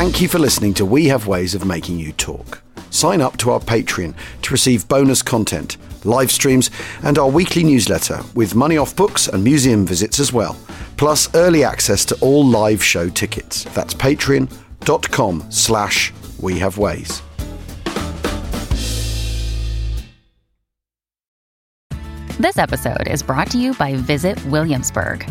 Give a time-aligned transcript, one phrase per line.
[0.00, 2.62] Thank you for listening to We Have Ways of Making You Talk.
[2.88, 5.76] Sign up to our Patreon to receive bonus content,
[6.06, 6.70] live streams,
[7.02, 10.56] and our weekly newsletter with money off books and museum visits as well,
[10.96, 13.64] plus early access to all live show tickets.
[13.74, 17.20] That's patreon.com slash we have ways.
[22.38, 25.30] This episode is brought to you by Visit Williamsburg.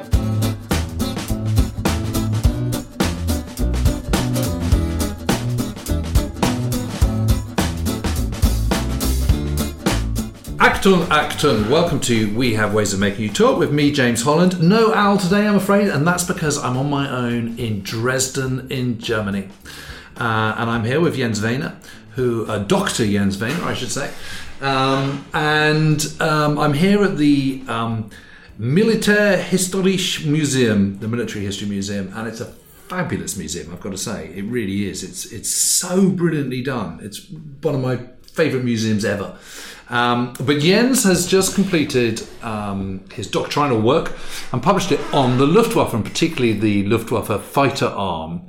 [10.81, 14.67] Acton, Acton, welcome to We Have Ways of Making You Talk with me, James Holland.
[14.67, 18.97] No Al today, I'm afraid, and that's because I'm on my own in Dresden, in
[18.97, 19.49] Germany.
[20.17, 21.75] Uh, and I'm here with Jens Wehner,
[22.15, 23.05] who, uh, Dr.
[23.05, 24.11] Jens Wehner, I should say.
[24.59, 28.09] Um, and um, I'm here at the um,
[28.59, 32.45] Militärhistorisches Museum, the Military History Museum, and it's a
[32.87, 34.33] fabulous museum, I've got to say.
[34.33, 35.03] It really is.
[35.03, 36.99] It's, it's so brilliantly done.
[37.03, 37.29] It's
[37.61, 39.37] one of my favourite museums ever.
[39.91, 44.17] Um, but Jens has just completed um, his doctrinal work
[44.53, 48.45] and published it on the Luftwaffe, and particularly the Luftwaffe fighter arm.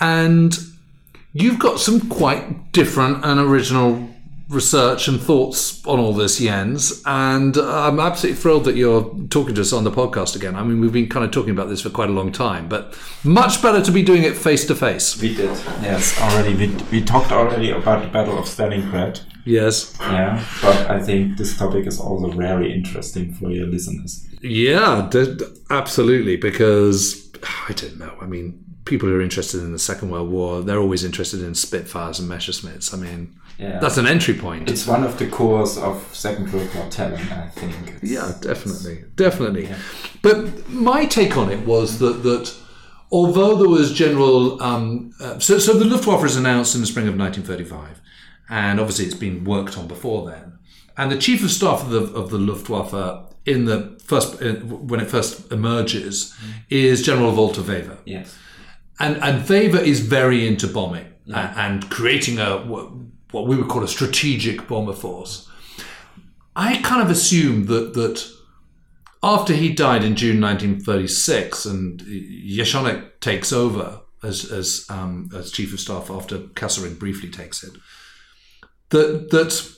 [0.00, 0.56] And
[1.32, 4.06] you've got some quite different and original
[4.48, 7.02] research and thoughts on all this, Jens.
[7.04, 10.54] And I'm absolutely thrilled that you're talking to us on the podcast again.
[10.54, 12.96] I mean, we've been kind of talking about this for quite a long time, but
[13.24, 15.20] much better to be doing it face to face.
[15.20, 15.50] We did,
[15.82, 16.54] yes, already.
[16.54, 19.22] We, we talked already about the Battle of Stalingrad.
[19.44, 19.96] Yes.
[20.00, 24.26] Yeah, but I think this topic is also very interesting for your listeners.
[24.42, 25.38] Yeah, d-
[25.70, 26.36] absolutely.
[26.36, 27.30] Because
[27.68, 28.16] I don't know.
[28.20, 31.54] I mean, people who are interested in the Second World War, they're always interested in
[31.54, 32.92] Spitfires and Messerschmitts.
[32.92, 33.78] I mean, Yeah.
[33.80, 34.68] that's an entry point.
[34.70, 37.74] It's one of the cores of Second World War telling, I think.
[37.88, 39.68] It's- Yeah, definitely, definitely.
[40.22, 42.52] But my take on it was that that
[43.10, 47.08] although there was general, um, uh, so so the Luftwaffe was announced in the spring
[47.08, 48.00] of 1935,
[48.50, 50.58] and obviously it's been worked on before then.
[50.98, 54.54] And the chief of staff of the of the Luftwaffe in the first uh,
[54.90, 56.34] when it first emerges
[56.68, 58.34] is General Walter Wever Yes.
[58.98, 62.56] and and Wever is very into bombing a- and creating a
[63.36, 65.48] what we would call a strategic bomber force.
[66.56, 68.26] I kind of assumed that that
[69.22, 75.72] after he died in June 1936 and Jeschonnek takes over as as um, as chief
[75.74, 77.74] of staff after Kesselring briefly takes it,
[78.88, 79.75] that that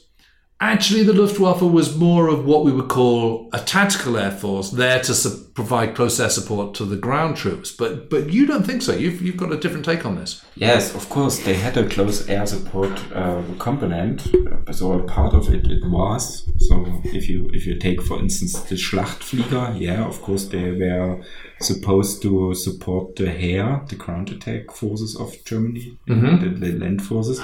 [0.60, 5.00] actually the Luftwaffe was more of what we would call a tactical air force there
[5.02, 7.70] to su- provide close air support to the ground troops.
[7.70, 8.92] But but you don't think so.
[8.94, 10.44] You've you've got a different take on this.
[10.56, 14.26] Yes, of course, they had a close air support uh, component,
[14.72, 16.48] so a part of it it was.
[16.58, 21.20] So if you if you take, for instance, the Schlachtflieger, yeah, of course they were
[21.60, 27.40] supposed to support the Heer, the ground attack forces of Germany, the, the land forces.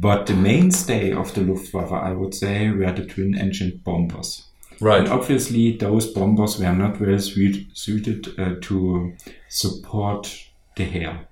[0.00, 4.46] But the mainstay of the Luftwaffe, I would say, were the twin-engine bombers.
[4.80, 5.00] Right.
[5.00, 9.14] And obviously, those bombers were not well suit, suited uh, to
[9.50, 10.46] support
[10.76, 11.28] the Heer.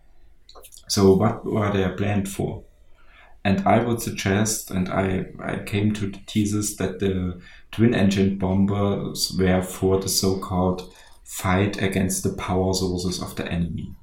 [0.86, 2.64] So, what were they planned for?
[3.42, 7.40] And I would suggest, and I, I came to the thesis that the
[7.72, 10.92] twin engine bombers were for the so called
[11.24, 13.94] fight against the power sources of the enemy,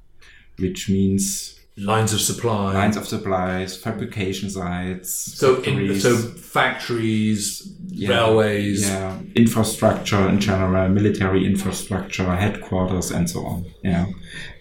[0.58, 2.72] which means Lines of supply.
[2.72, 6.02] lines of supplies, fabrication sites, so in, factories.
[6.02, 8.88] so factories, Yeah, railways.
[8.88, 13.66] yeah, infrastructure in general, military infrastructure, headquarters, and so on.
[13.84, 14.06] Yeah,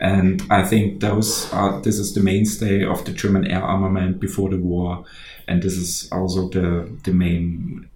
[0.02, 4.50] and I think those are this is the mainstay of the German air armament before
[4.50, 5.06] the war,
[5.48, 7.88] and this is also the the main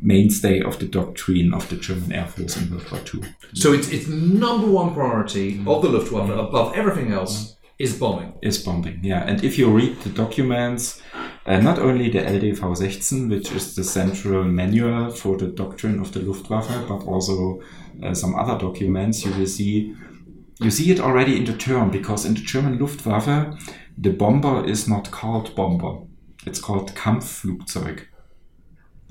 [0.00, 3.20] mainstay of the doctrine of the German Air Force in World War II.
[3.52, 8.32] So it's it's number one priority of the Luftwaffe above everything else is bombing.
[8.42, 9.00] is bombing.
[9.02, 11.00] Yeah, and if you read the documents,
[11.46, 16.20] uh, not only the LDV-16, which is the central manual for the doctrine of the
[16.20, 17.62] Luftwaffe, but also
[18.02, 19.94] uh, some other documents, you will see
[20.60, 23.56] you see it already in the term because in the German Luftwaffe,
[23.96, 26.00] the bomber is not called bomber;
[26.46, 28.06] it's called Kampfflugzeug.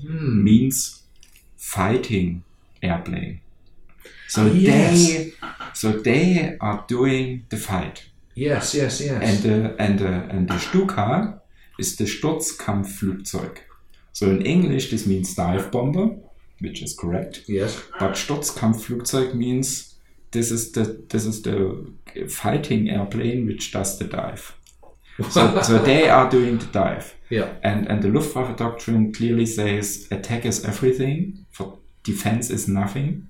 [0.00, 1.02] Means
[1.56, 2.44] fighting
[2.82, 3.40] airplane.
[4.28, 5.08] So yes.
[5.08, 5.32] they
[5.74, 8.07] so they are doing the fight.
[8.38, 9.22] Yes, yes, yes.
[9.22, 11.40] And the, and the, and the Stuka
[11.78, 13.58] is the Sturzkampfflugzeug.
[14.12, 16.10] So in English, this means dive bomber.
[16.60, 17.44] which is correct.
[17.46, 17.82] Yes.
[17.98, 19.94] But Sturzkampfflugzeug means
[20.30, 21.92] this is the this is the
[22.28, 24.54] fighting airplane which does the dive.
[25.30, 27.14] So, so they are doing the dive.
[27.30, 27.54] Yeah.
[27.62, 33.28] And and the Luftwaffe doctrine clearly says attack is everything, for defense is nothing.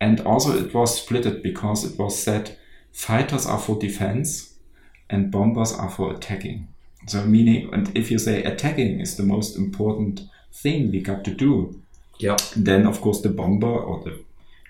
[0.00, 2.56] And also it was splitted because it was said
[2.92, 4.54] fighters are for defense
[5.08, 6.68] and bombers are for attacking.
[7.06, 10.22] So meaning and if you say attacking is the most important
[10.52, 11.80] thing we got to do,
[12.18, 12.36] Yeah.
[12.56, 14.18] then of course the bomber or the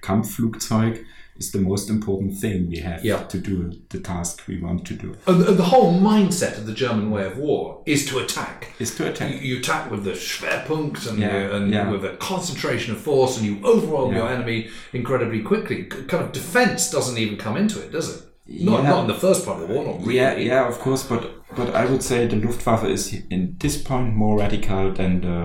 [0.02, 1.04] Kampfflugzeug
[1.40, 3.22] is the most important thing we have Yeah.
[3.34, 6.74] to do the task we want to do And the, the whole mindset of the
[6.74, 8.58] German way of war is to attack.
[8.78, 9.42] is to You, attack.
[9.42, 11.90] you attack with the Schwerpunkt and, Yeah, you- and yeah.
[11.90, 15.84] with a concentration of force, and you overwhelm your enemy incredibly quickly.
[15.84, 18.20] Kind of defense doesn't even come into it, does it?
[18.46, 19.84] Not, not in the first part of the war.
[19.86, 20.16] Not really.
[20.16, 21.22] Yeah, yeah, of course, but
[21.56, 25.38] but I would say the Luftwaffe is in this point more radical than the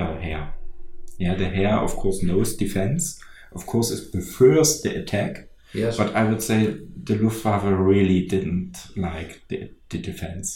[0.00, 0.52] uh, Heer.
[1.18, 3.20] Yeah, the Heer of course knows defense.
[3.56, 5.96] Of course, it prefers the attack, Yes.
[5.96, 6.58] but I would say
[7.08, 10.46] the Luftwaffe really didn't like the, the defense.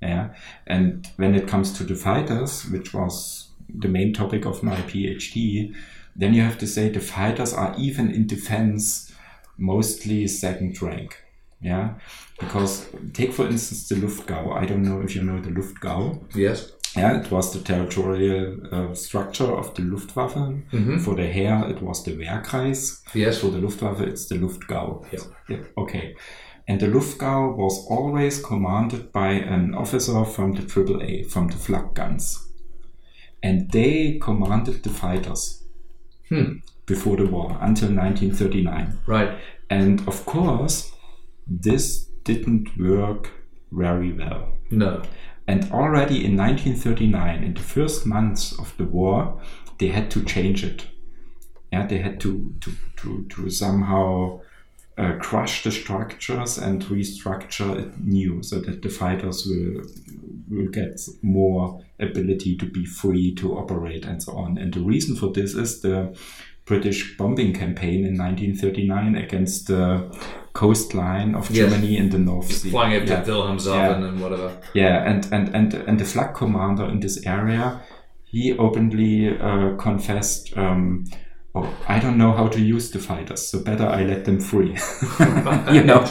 [0.00, 0.24] Yeah,
[0.66, 3.48] and when it comes to the fighters, which was
[3.84, 5.74] the main topic of my PhD,
[6.20, 9.12] then you have to say the fighters are even in defense
[9.58, 11.10] mostly second rank.
[11.60, 11.94] Yeah,
[12.38, 14.52] because take for instance the Luftgau.
[14.54, 16.20] I don't know if you know the Luftgau.
[16.34, 16.70] yes.
[16.96, 20.34] Yeah, it was the territorial uh, structure of the Luftwaffe.
[21.04, 23.02] For the Heer, it was the Wehrkreis.
[23.14, 23.38] Yes.
[23.38, 25.04] For the Luftwaffe, it's the Luftgau.
[25.12, 25.20] Yeah.
[25.48, 26.14] Yeah, okay.
[26.66, 31.94] And the Luftgau was always commanded by an officer from the AAA, from the flak
[31.94, 32.46] guns.
[33.42, 35.64] And they commanded the fighters
[36.86, 38.98] before the war until 1939.
[39.06, 39.38] Right.
[39.70, 40.92] And of course,
[41.46, 43.30] this didn't work
[43.72, 44.52] very well.
[44.70, 45.02] No.
[45.48, 49.40] And already in 1939, in the first months of the war,
[49.78, 50.86] they had to change it.
[51.72, 54.40] Yeah, they had to to to, to somehow
[54.98, 59.84] uh, crush the structures and restructure it new, so that the fighters will
[60.50, 64.58] will get more ability to be free to operate and so on.
[64.58, 66.14] And the reason for this is the
[66.66, 70.14] British bombing campaign in 1939 against the
[70.58, 71.58] coastline of Yes.
[71.70, 72.70] Germany in the North Sea.
[72.70, 73.22] Flying over Yeah.
[73.22, 74.08] to Wilhelmshaven Yeah.
[74.08, 74.50] and whatever.
[74.74, 77.64] Yeah, and and and and the flak commander in this area,
[78.32, 81.04] he openly uh, confessed, um,
[81.54, 84.72] "Oh, I don't know how to use the fighters, so better I let them free."
[85.76, 86.04] you know,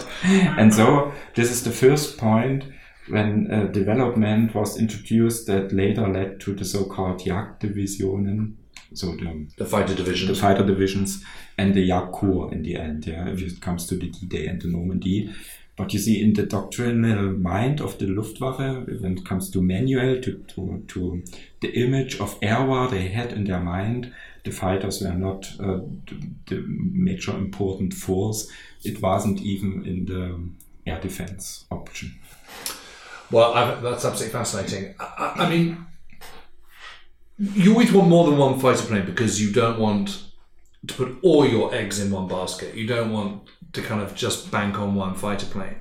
[0.59, 2.63] and so this is the first point
[3.09, 8.53] when uh, development was introduced that later led to the so-called Jagddivisionen,
[8.97, 10.39] so the The fighter the divisions.
[10.39, 11.23] fighter divisions
[11.57, 14.67] and the Jagdkorps in the end, yeah, if it comes to the D-Day and the
[14.69, 15.29] Normandy.
[15.75, 18.57] But you see, in the doctrinal mind of the Luftwaffe,
[19.01, 21.21] when it comes to manual, to, to, to
[21.61, 24.11] the image of air war they had in their mind,
[24.43, 26.15] the fighters were not uh, the,
[26.47, 28.49] the major important force.
[28.83, 32.09] It wasn't even in the air defense option.
[33.29, 34.95] Well, I, that's absolutely fascinating.
[34.99, 35.85] I- I mean,
[37.39, 40.23] you always want more than one fighter plane because you don't want
[40.87, 42.75] to put all your eggs in one basket.
[42.75, 45.75] You don't want to kind of just bank on one fighter plane.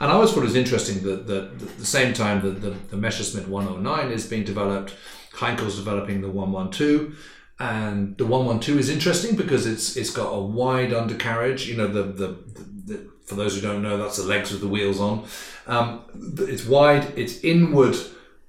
[0.00, 2.70] And I always thought it was interesting that, that, at the same time that the,
[2.70, 4.94] the Messerschmitt 109 is being developed,
[5.32, 7.16] Heinkel's developing the 112.
[7.58, 11.66] And the 112 is interesting because it's it's got a wide undercarriage.
[11.66, 12.36] You know, the, the,
[12.84, 15.24] the for those who don't know, that's the legs with the wheels on.
[15.66, 16.02] Um,
[16.38, 17.96] it's wide, it's inward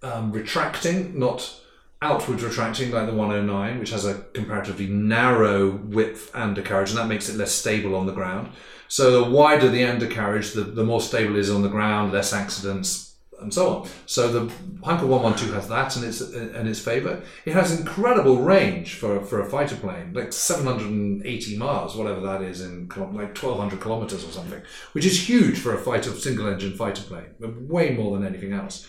[0.04, 1.58] um, retracting, not
[2.02, 7.30] outward retracting like the 109, which has a comparatively narrow width undercarriage, and that makes
[7.30, 8.52] it less stable on the ground.
[8.88, 12.34] So the wider the undercarriage, the, the more stable it is on the ground, less
[12.34, 13.90] accidents, and so on.
[14.06, 17.22] So the Heinkel 112 has that in its in its favour.
[17.46, 22.62] It has incredible range for, for a fighter plane, like 780 miles, whatever that is,
[22.62, 24.62] in like 1,200 kilometres or something,
[24.94, 27.36] which is huge for a fighter single engine fighter plane,
[27.68, 28.88] way more than anything else.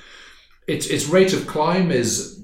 [0.66, 2.42] Its its rate of climb is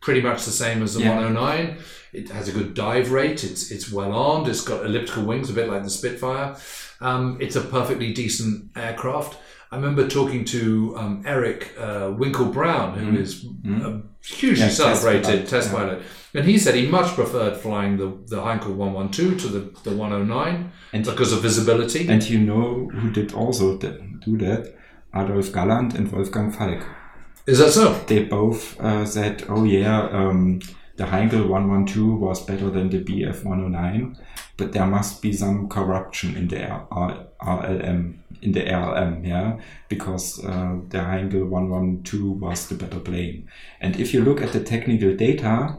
[0.00, 1.14] pretty much the same as the Yeah.
[1.16, 1.78] 109.
[2.12, 3.44] It has a good dive rate.
[3.44, 4.48] It's it's well armed.
[4.48, 6.56] It's got elliptical wings, a bit like the Spitfire.
[7.00, 9.36] Um, it's a perfectly decent aircraft.
[9.72, 13.44] I remember talking to um, Eric uh, Winkle Brown, who is
[13.84, 15.76] a hugely Yeah, test celebrated pilot, test yeah.
[15.78, 16.02] pilot,
[16.34, 20.72] and he said he much preferred flying the the Heinkel 112 to the, the 109
[20.92, 22.08] And- because of visibility.
[22.08, 24.74] And you know who did also do that?
[25.14, 26.82] Adolf Galland and Wolfgang Falk.
[27.50, 27.94] Is that so?
[28.06, 30.60] they both uh, said, "Oh yeah, um,
[30.96, 34.18] the Heinkel 112 was better than the BF 109,
[34.58, 40.44] but there must be some corruption in the R- RLM, in the RLM, yeah, because
[40.44, 43.48] uh, the Heinkel 112 was the better plane.
[43.80, 45.78] And if you look at the technical data,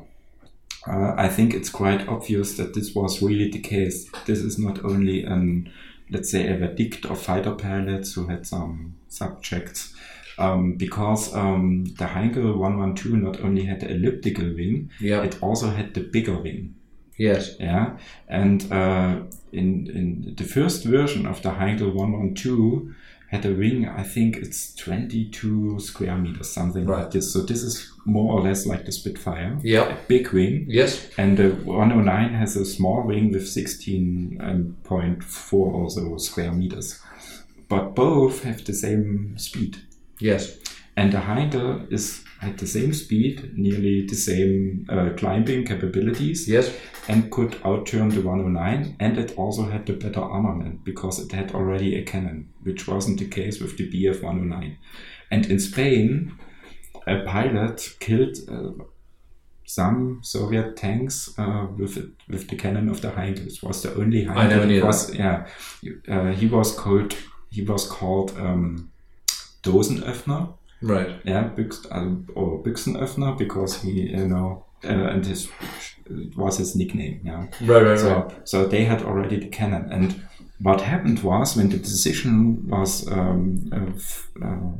[0.87, 4.09] uh, I think it's quite obvious that this was really the case.
[4.25, 5.71] This is not only an,
[6.09, 9.93] let's say, a verdict of fighter pilots who had some subjects,
[10.41, 15.24] um, because um, the Heinkel 112 not only had the elliptical wing, Yeah.
[15.24, 16.74] it also had the bigger wing.
[17.17, 17.55] Yes.
[17.60, 17.86] Yeah,
[18.27, 19.15] and uh,
[19.51, 22.81] in in the first version of the Heinkel 112
[23.31, 23.88] had a wing.
[24.01, 27.03] I think it's 22 square meters, something Right.
[27.03, 27.31] like this.
[27.33, 29.57] So this is more or less like the Spitfire.
[29.63, 29.89] Yep.
[29.89, 30.65] a big wing.
[30.67, 31.07] Yes.
[31.17, 37.00] And the 109 has a small wing with 16.4 or so square meters.
[37.69, 39.77] But both have the same speed.
[40.21, 40.57] Yes.
[40.97, 46.73] And the Heinkel is at the same speed, nearly the same uh, climbing capabilities, Yes.
[47.07, 48.95] and could outturn the 109.
[48.99, 53.19] And it also had the better armament because it had already a cannon, which wasn't
[53.19, 54.77] the case with the Bf 109.
[55.31, 56.33] And in Spain,
[57.07, 58.83] a pilot killed uh,
[59.65, 63.47] some Soviet tanks uh, with it, with the cannon of the Heinkel.
[63.47, 64.37] It was the only Heinkel.
[64.37, 65.47] I never knew that Yeah,
[66.09, 67.15] uh, he was called
[67.49, 68.91] he was called um,
[69.63, 70.53] Dosenöffner.
[70.82, 71.22] Right.
[71.24, 75.48] Yeah, Büchs, uh, or Büchsenöffner because he, you know, uh, and his
[76.06, 77.22] it was his nickname.
[77.24, 77.48] Yeah.
[77.62, 77.84] Right.
[77.84, 78.00] Right.
[78.00, 78.48] So, right.
[78.48, 79.91] so they had already the cannon.
[79.91, 80.22] And
[80.60, 84.72] what happened was when the decision was um, uh, uh,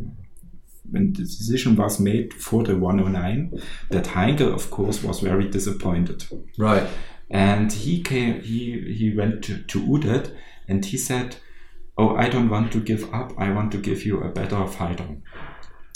[0.90, 6.26] when the decision was made for the 109, that Heinkel, of course, was very disappointed.
[6.58, 6.88] Right.
[7.30, 10.36] And he came, he he went to, to Udet
[10.68, 11.38] and he said,
[11.98, 13.34] "Oh, I don't want to give up.
[13.38, 15.06] I want to give you a better fighter."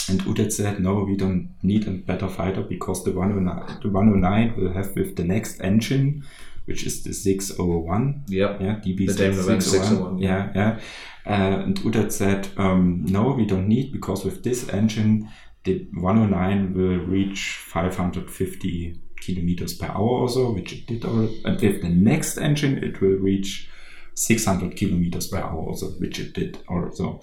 [0.08, 4.54] And Udet said, "No, we don't need a better fighter because the 109, the 109
[4.58, 6.24] will have with the next engine,
[6.66, 8.62] which is the 601, Yep.
[8.62, 10.80] yeah, DB The Daimler Benz 601, yeah, yeah.
[11.26, 15.28] Uh, and Udet said, um, no, we don't need because with this engine,
[15.64, 21.42] the 109 will reach 550 kilometers per hour or so, which it did already.
[21.46, 23.70] And with the next engine, it will reach
[24.16, 27.22] 600 kilometers per hour also, which it did also.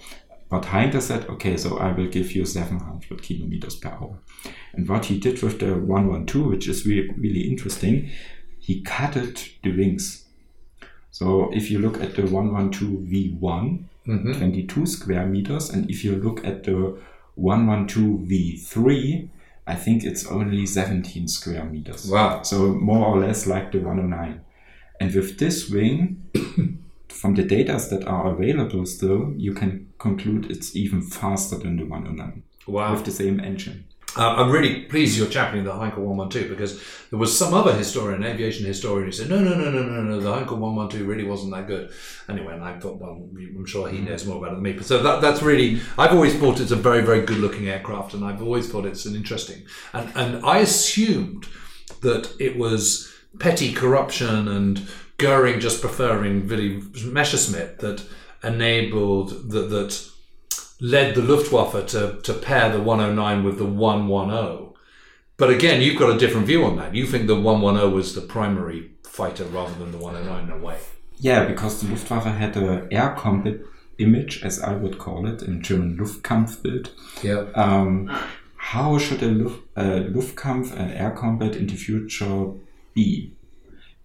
[0.49, 4.19] But Heinkel said, okay, so I will give you 700 kilometers per hour.
[4.73, 8.11] And what he did with the 112, which is really, really interesting,
[8.59, 10.25] he cutted the wings.
[11.09, 13.39] So if you look at the 112 V1,
[14.07, 14.31] mm-hmm.
[14.31, 16.99] 22 square meters, and if you look at the
[17.35, 19.29] 112 V3,
[19.65, 22.07] I think it's only 17 square meters.
[22.07, 22.43] Wow.
[22.43, 24.41] So more or less like the 109.
[24.99, 26.29] And with this wing,
[27.23, 31.85] from the data that are available still, you can conclude it's even faster than the
[31.85, 32.91] 109 Wow.
[32.91, 33.85] with the same engine.
[34.17, 38.25] Uh, I'm really pleased you're championing the Heinkel 112 because there was some other historian,
[38.25, 41.53] aviation historian, who said, no, no, no, no, no, no, the Heinkel 112 really wasn't
[41.53, 41.93] that good.
[42.27, 44.73] Anyway, and I thought, well, I'm sure he knows more about it than me.
[44.73, 48.15] But so that, that's really, I've always thought it's a very, very good looking aircraft
[48.15, 49.63] and I've always thought it's an interesting.
[49.93, 51.47] And, and I assumed
[52.01, 54.85] that it was petty corruption and
[55.17, 58.03] Goering just preferring Willy Messerschmitt that
[58.43, 60.09] enabled, that, that
[60.79, 64.73] led the Luftwaffe to, to pair the 109 with the 110.
[65.37, 66.93] But again, you've got a different view on that.
[66.93, 70.77] You think the 110 was the primary fighter rather than the 109 in a way.
[71.17, 73.61] Yeah, because the Luftwaffe had a air combat
[73.97, 76.89] image, as I would call it, in German Luftkampfbild.
[77.23, 77.45] Yeah.
[77.55, 78.09] Um,
[78.57, 82.51] how should a Luft, uh, Luftkampf and air combat in the future
[82.93, 83.33] be?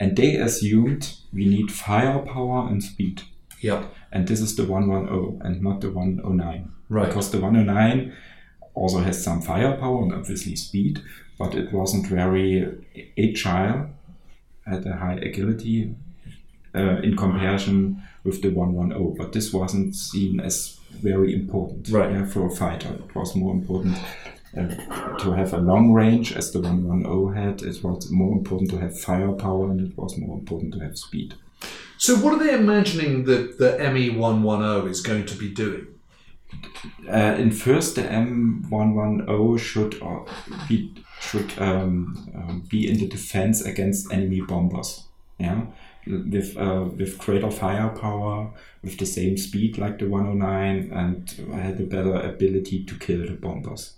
[0.00, 3.22] And they assumed we need firepower and speed.
[3.60, 3.84] Yeah.
[4.12, 6.72] And this is the 110 and not the 109.
[6.88, 7.06] Right.
[7.08, 8.12] Because the 109
[8.74, 11.00] also has some firepower and obviously speed,
[11.38, 12.64] but it wasn't very
[13.18, 13.90] agile,
[14.66, 15.94] had a high agility
[16.74, 19.16] uh, in comparison with the 110.
[19.18, 22.10] But this wasn't seen as very important Right.
[22.12, 22.88] yeah, for a fighter.
[22.94, 23.98] It was more important
[24.56, 27.62] uh, to have a long range as the 110 had.
[27.62, 31.34] It was more important to have firepower and it was more important to have speed.
[31.98, 35.88] So, what are they imagining that the ME 110 is going to be doing?
[37.08, 40.20] Uh, in first, the M110 should uh,
[40.68, 45.04] be should um, um, be in the defense against enemy bombers.
[45.38, 45.66] Yeah,
[46.06, 48.52] with uh, with greater firepower,
[48.82, 53.34] with the same speed like the 109, and had a better ability to kill the
[53.34, 53.97] bombers.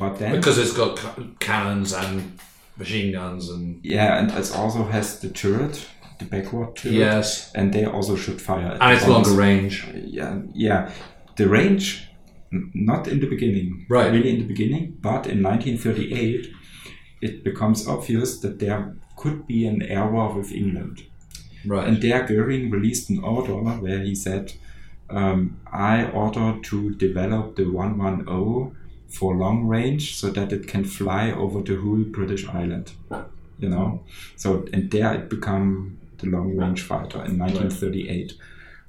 [0.00, 2.38] But then, Because it's got ca- cannons and
[2.76, 3.64] machine guns and.
[3.84, 5.86] yeah, and it also has the turret,
[6.18, 6.94] the backward turret.
[6.94, 7.52] Yes.
[7.54, 8.76] and they also should fire.
[8.80, 9.74] And it's longer range.
[10.18, 10.90] yeah, yeah.
[11.36, 12.08] The range,
[12.52, 14.10] n- not in the beginning, Right.
[14.12, 16.48] Really in the beginning, but in 1938,
[17.22, 20.96] it becomes obvious that there could be an air war with England,
[21.66, 21.86] Right.
[21.86, 23.54] and there Goering released an order
[23.84, 24.44] where he said,
[25.10, 25.38] um,
[25.70, 26.76] "I order to
[27.06, 28.72] develop the 110
[29.10, 32.92] for long range so that it can fly over the whole British island."
[33.60, 34.02] you know.
[34.36, 38.32] So and there it became the long range fighter in 1938,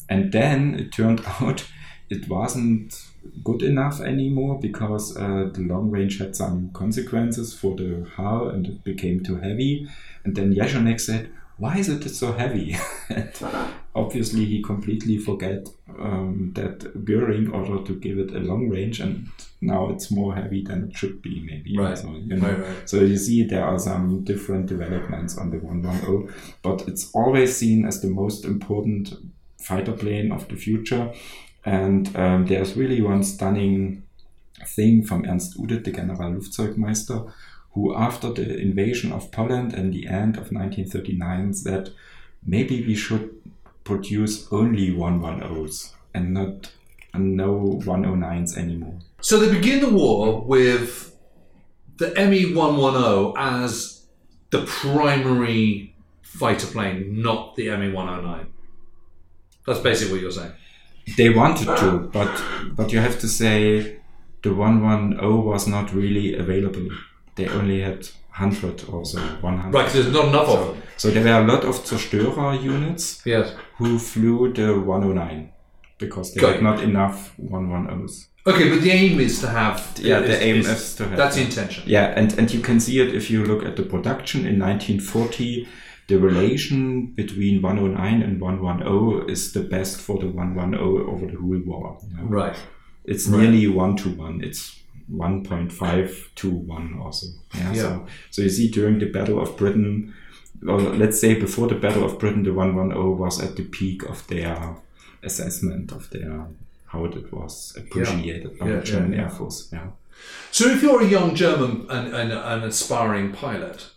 [0.09, 1.65] and then it turned out
[2.09, 3.07] it wasn't
[3.43, 8.67] good enough anymore because uh, the long range had some consequences for the hull and
[8.67, 9.87] it became too heavy.
[10.25, 12.75] And then Jeschonnek said, "Why is it so heavy?"
[13.09, 13.31] and
[13.95, 19.29] obviously, he completely forgot um, that Goering ordered to give it a long range, and
[19.61, 21.77] now it's more heavy than it should be, maybe.
[21.77, 21.97] Right.
[21.97, 22.89] So, you know, Right, right.
[22.89, 27.85] so you see, there are some different developments on the 110, but it's always seen
[27.85, 29.13] as the most important
[29.61, 31.13] fighter plane of the future.
[31.63, 34.03] And um, there's really one stunning
[34.65, 37.31] thing from Ernst Udet, the General Luftzeugmeister,
[37.73, 41.91] who, after the invasion of Poland and the end of 1939, said
[42.45, 43.29] maybe we should
[43.83, 46.71] produce only 110s and not
[47.13, 48.99] and no 109s anymore.
[49.21, 51.15] So they begin the war with
[51.97, 54.05] the ME 110 as
[54.49, 58.47] the primary fighter plane, not the ME 109.
[59.67, 60.53] That's basically what you're saying.
[61.17, 62.31] They wanted to, but
[62.75, 63.97] but you have to say
[64.43, 66.87] the 110 was not really available.
[67.35, 69.73] They only had 100 or so, 100.
[69.73, 70.83] Right, there's not enough of them.
[70.97, 73.53] So there were a lot of Zerstörer units Yes.
[73.77, 75.50] who flew the 109
[76.01, 76.63] because they Got had it.
[76.63, 78.27] not enough 110s.
[78.45, 79.77] Okay, but the aim is to have.
[80.01, 81.83] Yeah, the aim is to have That's the intention.
[81.85, 85.67] Yeah, and, and you can see it if you look at the production in 1940.
[86.07, 91.61] The relation between 109 and 110 is the best for the 110 over the whole
[91.65, 91.99] war.
[92.09, 92.23] you know.
[92.23, 92.57] Right.
[93.05, 93.41] It's Right.
[93.41, 94.43] nearly one to one.
[94.43, 94.75] It's
[95.45, 97.27] 1.5 to 1 also.
[97.55, 97.81] Yeah, Yeah.
[97.81, 100.13] So, so you see during the Battle of Britain,
[100.67, 104.25] or let's say before the Battle of Britain, the 110 was at the peak of
[104.27, 104.75] their
[105.23, 106.47] assessment of their
[106.87, 109.23] how it was appreciated by Yeah, the German yeah, yeah.
[109.23, 109.69] Air Force.
[109.71, 109.87] Yeah.
[110.51, 113.89] So if you're a young German and, and an aspiring pilot,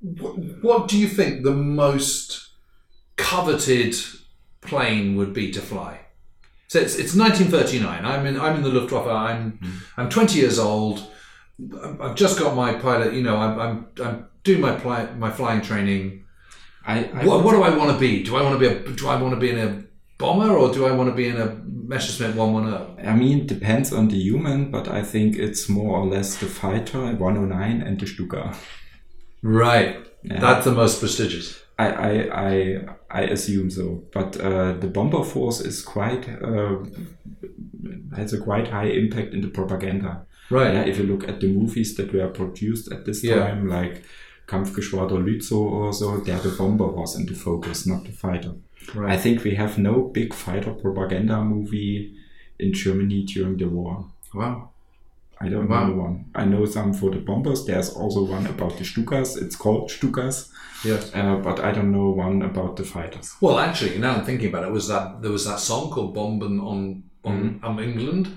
[0.00, 2.48] what, what do you think the most
[3.16, 3.94] coveted
[4.62, 6.00] plane would be to fly?
[6.68, 8.04] So it's, it's 1939.
[8.04, 9.06] I'm in I'm in the Luftwaffe.
[9.06, 10.00] I'm mm-hmm.
[10.00, 11.06] I'm 20 years old.
[12.00, 13.14] I've just got my pilot.
[13.14, 16.24] You know, I'm I'm, I'm doing my pli- my flying training.
[16.86, 18.22] I, I What, what do I want to be?
[18.22, 19.84] Do I want to be a do I want to be in a
[20.18, 23.06] bomber or do I want to be in a Messerschmitt 110?
[23.08, 26.98] I mean, depends on the human, but I think it's more or less the fighter
[27.14, 28.54] 109 and the Stuka.
[29.42, 29.96] Right.
[30.22, 30.40] Yeah.
[30.40, 31.62] That's the most prestigious.
[31.78, 32.78] I, I, I,
[33.10, 34.02] I assume so.
[34.12, 36.78] But uh, the bomber force is quite uh,
[38.16, 40.26] has a quite high impact in the propaganda.
[40.50, 40.74] Right.
[40.74, 43.36] Yeah, if you look at the movies that were produced at this Yeah.
[43.38, 44.02] time, like
[44.48, 48.54] Kampfgeschwader Lützow or so, there the bomber was in the focus, not the fighter.
[48.94, 49.12] Right.
[49.12, 52.14] I think we have no big fighter propaganda movie
[52.58, 54.06] in Germany during the war.
[54.34, 54.70] Wow.
[55.40, 55.86] I don't Wow.
[55.86, 56.24] know one.
[56.34, 57.64] I know some for the bombers.
[57.64, 59.40] There's also one about the Stukas.
[59.40, 60.48] It's called Stukas,
[60.84, 61.12] Yes.
[61.14, 63.36] uh, but I don't know one about the fighters.
[63.40, 66.58] Well, actually, now I'm thinking about it, was that there was that song called "Bombing
[66.60, 68.28] on on um, England,"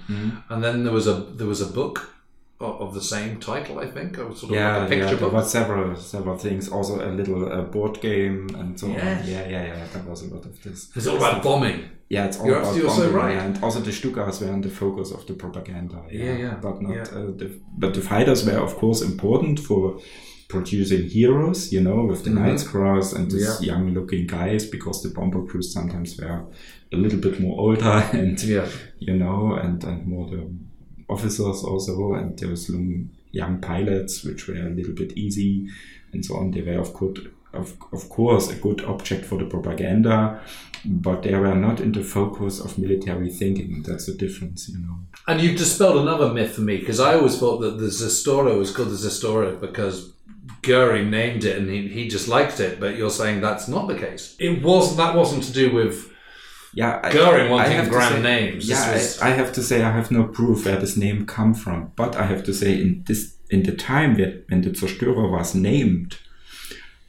[0.50, 2.14] and then there was a there was a book
[2.63, 5.30] of, the same title, I think, or sort of Yeah, like a yeah, picture there
[5.30, 5.34] book.
[5.34, 6.69] was several several things.
[6.69, 9.24] Also a little uh, board game and so Yes.
[9.24, 9.32] on.
[9.32, 9.88] Yeah, yeah, yeah.
[9.93, 10.89] There was a lot of this.
[10.95, 11.80] It's all about bombing.
[12.10, 13.38] Yeah, it's all You're about so bombing, right.
[13.38, 16.04] And also the Stukas were in the focus of the propaganda.
[16.12, 17.04] Yeah, yeah, But not yeah.
[17.04, 17.47] uh, the
[17.78, 20.00] but the fighters were of course important for
[20.50, 23.63] producing heroes, you know, with the Knights Cross and these Mm-hmm.
[23.63, 23.71] Yeah.
[23.74, 26.43] young looking guys because the bomber crews sometimes were
[26.91, 28.67] a little bit more older and Yeah.
[29.00, 30.41] you know, and, and more the
[31.12, 32.69] officers also, and there was
[33.32, 35.67] young, pilots, which were a little bit easy,
[36.13, 36.52] and so on.
[36.52, 37.19] They were, of course,
[37.54, 40.41] of, of course, a good object for the propaganda,
[40.86, 43.84] but they were not in the focus of military thinking.
[43.84, 45.00] That's the difference, you know.
[45.28, 48.76] And you've dispelled another myth for me because I always thought that the Zerstörer was
[48.76, 50.13] called the Zerstörer because
[50.62, 52.80] Goering named it and he, he just liked it.
[52.80, 54.36] But you're saying that's not the case.
[54.39, 54.97] It wasn't.
[54.97, 56.11] That wasn't to do with
[56.74, 58.70] Yeah, I, Goering I wanting have to grand say- names.
[58.70, 61.54] Yeah, was- I, I have to say I have no proof where this name come
[61.54, 65.30] from, but I have to say in this in the time that when the Zerstörer
[65.30, 66.18] was named,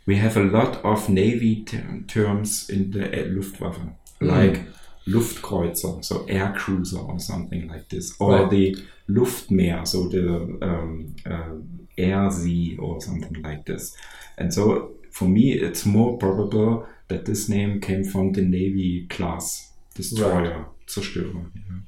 [0.06, 3.78] we have a lot of navy ter- terms in the uh, Luftwaffe,
[4.18, 4.26] Hmm.
[4.28, 4.60] like
[5.06, 8.50] Luftkreuzer, so air cruiser or something like this, or Right.
[8.50, 8.76] the
[9.08, 11.54] Luftmeer, so the um, uh,
[11.98, 13.94] air sea or something like this.
[14.38, 19.72] And so for me, it's more probable that this name came from the navy class
[19.94, 21.46] destroyer, Zerstörer.
[21.54, 21.78] yeah.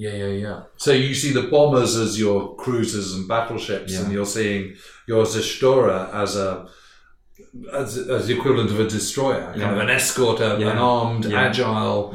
[0.00, 0.62] Yeah, yeah, yeah.
[0.76, 4.02] So you see the bombers as your cruisers and battleships, Yeah.
[4.04, 4.74] and you're seeing
[5.08, 6.68] your Zerstörer as a
[7.72, 9.72] as, as the equivalent of a destroyer, kind Yeah.
[9.72, 10.70] of an escort, a, Yeah.
[10.72, 11.40] an armed, Yeah.
[11.48, 12.12] agile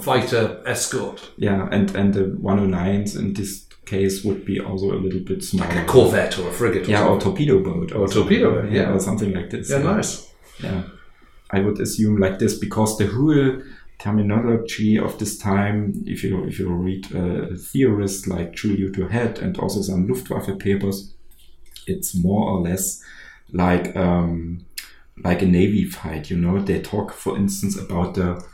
[0.00, 1.30] fighter escort.
[1.36, 5.80] yeah, and and the 109s in this case would be also a little bit smaller.
[5.80, 6.86] A corvette or a frigate.
[6.88, 7.46] Or yeah, or something.
[7.46, 7.92] torpedo boat.
[7.92, 8.92] Or torpedo boat, yeah.
[8.92, 9.70] or something like this.
[9.70, 10.28] Yeah, nice.
[10.62, 10.82] Yeah,
[11.50, 13.62] I would assume like this because the whole
[13.98, 19.58] terminology of this time, if you if you read uh, theorists like Giulio Douhet and
[19.58, 21.14] also some Luftwaffe papers,
[21.86, 23.02] it's more or less
[23.52, 24.66] like um,
[25.24, 26.30] like a navy fight.
[26.30, 28.44] You know, they talk, for instance, about the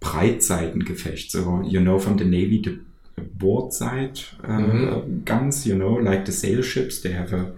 [0.00, 1.30] Breitseitengefecht.
[1.30, 2.80] So you know, from the navy, the
[3.22, 5.66] broadside uh, guns.
[5.66, 7.52] You know, like the sail ships, they have a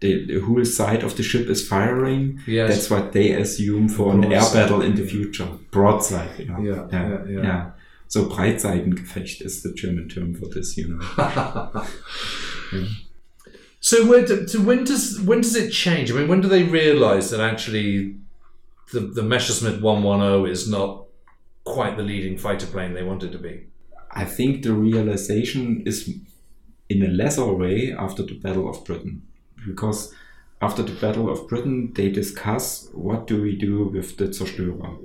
[0.00, 2.40] the, the whole side of the ship is firing.
[2.46, 2.70] Yes.
[2.70, 5.48] That's what they assume for an air battle in the future.
[5.70, 6.38] Broadside.
[6.38, 6.58] You know?
[6.58, 7.42] Yeah, yeah, yeah, yeah.
[7.42, 7.70] yeah.
[8.08, 10.76] So Breitseitengefecht is the German term for this.
[10.76, 11.86] You know.
[13.86, 16.10] So, where do, so when does when does it change?
[16.10, 18.16] I mean, when do they realise that actually
[18.92, 21.04] the the Messerschmitt 110 is not
[21.62, 23.68] quite the leading fighter plane they wanted it to be?
[24.10, 26.12] I think the realization is
[26.88, 29.22] in a lesser way after the Battle of Britain.
[29.66, 30.14] Because
[30.62, 34.96] after the Battle of Britain, they discuss what do we do with the Zerstörer.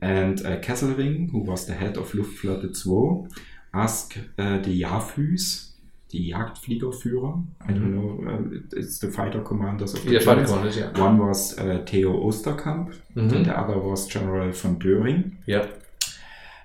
[0.00, 3.28] And uh, Kesselring, who was the head of Luftflotte 2,
[3.74, 5.68] asked uh, the Jafus,
[6.10, 10.76] the Jagdfliegerführer, I don't know, uh, it's the fighter commanders of the Yeah, fighter commanders,
[10.76, 10.90] yeah.
[11.00, 15.82] One was uh, Theo Osterkamp, and the other was General von Döring Yep.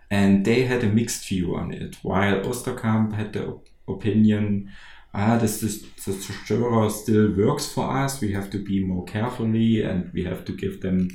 [0.09, 1.97] and they had a mixed view on it.
[2.01, 4.69] While Osterkamp had the op- opinion,
[5.13, 8.21] ah, this is the Zerstörer still works for us.
[8.21, 11.09] We have to be more carefully, and we have to give them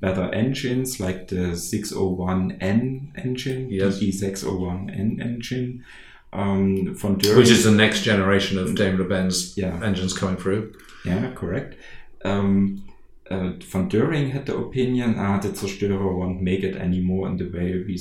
[0.00, 3.98] better engines like the 601N engine, Yes.
[3.98, 5.84] the 601N engine.
[6.32, 9.80] Um, von Döring, Which is the next generation of Daimler Benz Yeah.
[9.84, 10.72] engines coming through.
[11.04, 11.76] Yeah, correct.
[12.24, 12.82] Um,
[13.30, 17.44] uh, von Döring had the opinion, ah, the Zerstörer won't make it anymore in the
[17.44, 17.96] way we,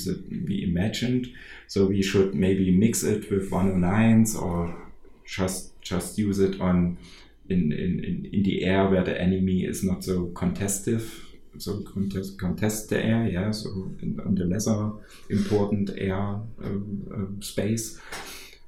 [0.47, 1.27] we imagined.
[1.67, 4.75] So we should maybe mix it with 109s or
[5.25, 6.97] just just use it on
[7.49, 11.29] in, in, in, in the air where the enemy is not so contestive.
[11.59, 13.51] So contest, contest the air, yeah.
[13.51, 13.69] So
[14.01, 14.91] in, on the lesser
[15.29, 17.99] important air um, um, space,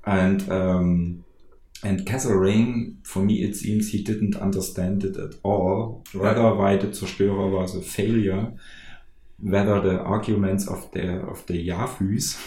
[0.05, 1.25] and um,
[1.83, 6.03] and Kesselring, for me, it seems he didn't understand it at all.
[6.13, 6.35] Right.
[6.35, 8.53] Whether why the Zerstörer was a failure,
[9.39, 12.37] whether the arguments of the of the Jafus,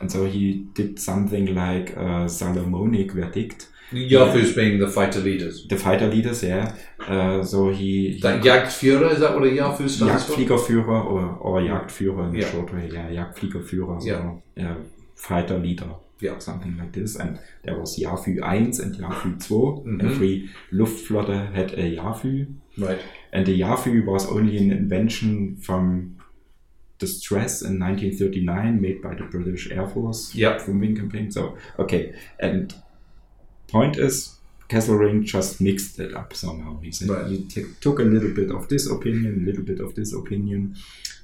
[0.00, 3.68] and so he did something like a Solomonic verdict.
[3.92, 5.66] Yafus being the fighter leaders.
[5.66, 6.72] The fighter leaders, yeah.
[7.00, 10.34] Uh, so he, That Jagdführer, is that what a stands for?
[10.34, 12.50] Jagdfliegerführer or, or Jagdführer in Yeah.
[12.50, 14.34] short way, yeah, Jagdfliegerführer, so Yeah.
[14.56, 14.76] yeah,
[15.16, 16.38] fighter leader, Yeah.
[16.38, 17.16] something like this.
[17.16, 19.82] And there was Jafu 1 and Jafu 2.
[19.84, 20.04] Mhm.
[20.04, 22.46] Every Luftflotte had a Jafu,
[22.78, 23.00] Right.
[23.32, 26.14] and the Jafu was only an invention from
[27.00, 30.60] the stress in 1939 made by the British Air Force Yep.
[30.60, 31.30] from wing campaign.
[31.30, 32.74] So, okay, and
[33.68, 34.36] point is,
[34.68, 36.78] Kesselring just mixed it up somehow.
[36.80, 37.26] He said Right.
[37.26, 37.44] he
[37.80, 40.76] took a little bit of this opinion, a little bit of this opinion,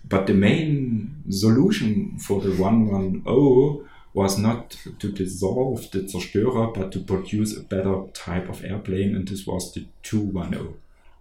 [0.09, 3.85] but the main solution for the 110
[4.15, 9.29] was not to dissolve the Zerstörer, but to produce a better type of airplane, and
[9.29, 10.75] this was the 210.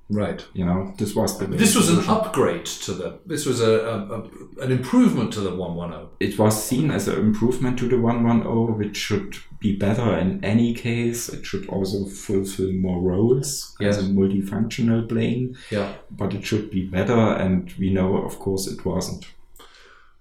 [0.08, 0.46] Right.
[0.54, 1.48] You know, this was the.
[1.48, 3.20] This was an upgrade to the.
[3.26, 6.10] This was a, a, a an improvement to the 110.
[6.20, 10.76] It was seen as an improvement to the 110, which should be better in any
[10.76, 11.30] case.
[11.30, 13.98] It should also fulfill more roles Yes.
[13.98, 15.94] as a multifunctional plane, Yeah.
[16.12, 17.18] but it should be better.
[17.18, 19.26] And we know, of course, it wasn't.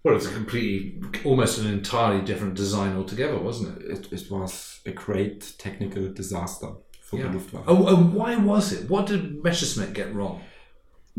[0.03, 3.91] Well, it's a completely, almost an entirely different design altogether, wasn't it?
[3.91, 6.69] It, it was a great technical disaster
[7.07, 7.29] for Yeah.
[7.29, 8.89] the Luftwaffe Oh, and why was it?
[8.91, 10.41] What did Messerschmitt get wrong?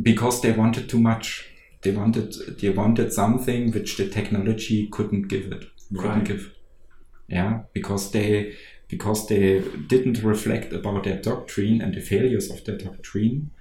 [0.02, 1.45] because they wanted too much.
[1.82, 5.63] They wanted they wanted something which the technology couldn't give it.
[5.95, 6.26] Couldn't Right.
[6.32, 6.52] give.
[7.30, 8.56] Yeah, because they
[8.89, 13.52] because they didn't reflect about their doctrine and the failures of their doctrine,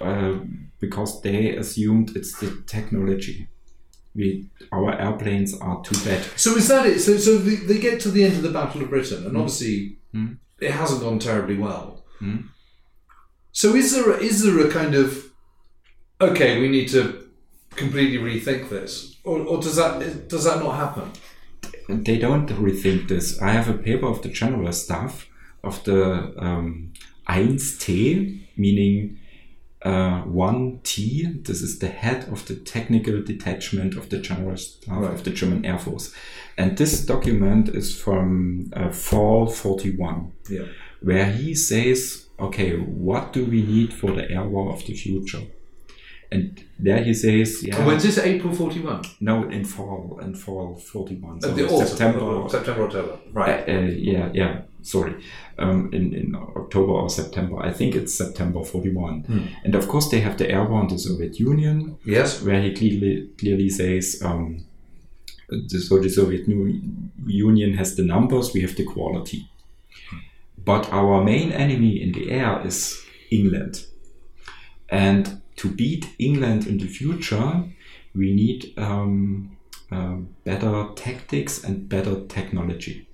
[0.00, 0.34] uh,
[0.78, 3.48] because they assumed it's the technology.
[4.14, 4.26] We
[4.72, 6.22] our airplanes are too bad.
[6.36, 7.00] So is that it?
[7.00, 9.96] So, so they, they get to the end of the Battle of Britain, and obviously
[10.14, 10.36] Mm.
[10.60, 12.04] It hasn't gone terribly well.
[12.20, 12.48] Mm.
[13.52, 15.32] So is there a, is there a kind of
[16.20, 16.60] okay?
[16.60, 17.28] We need to
[17.70, 21.12] completely rethink this, or, or does that does that not happen?
[21.88, 23.40] they don't rethink this.
[23.40, 25.28] I have a paper of the general staff
[25.64, 26.92] of the um,
[27.28, 29.18] 1T, meaning
[29.82, 31.44] uh, 1T.
[31.46, 35.12] This is the head of the technical detachment of the general staff Right.
[35.14, 36.14] of the German Air Force.
[36.56, 40.62] And this document is from uh, fall 41, Yeah.
[41.00, 45.42] where he says, okay, what do we need for the air war of the future?
[46.30, 49.02] And there he says, yeah, when's this April 41?
[49.20, 51.40] no, in fall, in fall 41.
[51.40, 53.18] So September, September, October.
[53.32, 53.66] Right.
[53.68, 54.60] uh, uh, yeah, yeah.
[54.82, 55.14] Sorry,
[55.58, 57.58] um, in in October or September.
[57.58, 59.24] I think it's September forty one.
[59.24, 59.46] Hmm.
[59.64, 62.42] And of course, they have the airborne the Soviet Union, yes.
[62.42, 64.64] where he clearly clearly says, um,
[65.48, 66.46] the, so the Soviet
[67.26, 69.48] Union has the numbers, we have the quality.
[70.56, 73.84] But our main enemy in the air is England,
[74.88, 77.64] and to beat England in the future,
[78.14, 79.56] we need um,
[79.90, 83.07] um, better tactics and better technology.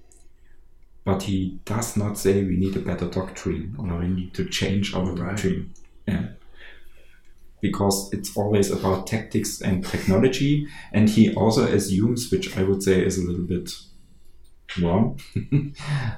[1.05, 4.95] But he does not say we need a better doctrine or we need to change
[4.95, 5.75] our doctrine.
[6.09, 6.29] Yeah.
[7.61, 13.05] Because it's always about tactics and technology, and he also assumes, which I would say
[13.05, 13.71] is a little bit
[14.81, 15.19] wrong.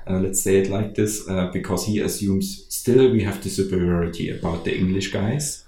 [0.08, 4.36] uh, let's say it like this, uh, because he assumes still we have the superiority
[4.36, 5.64] about the English guys,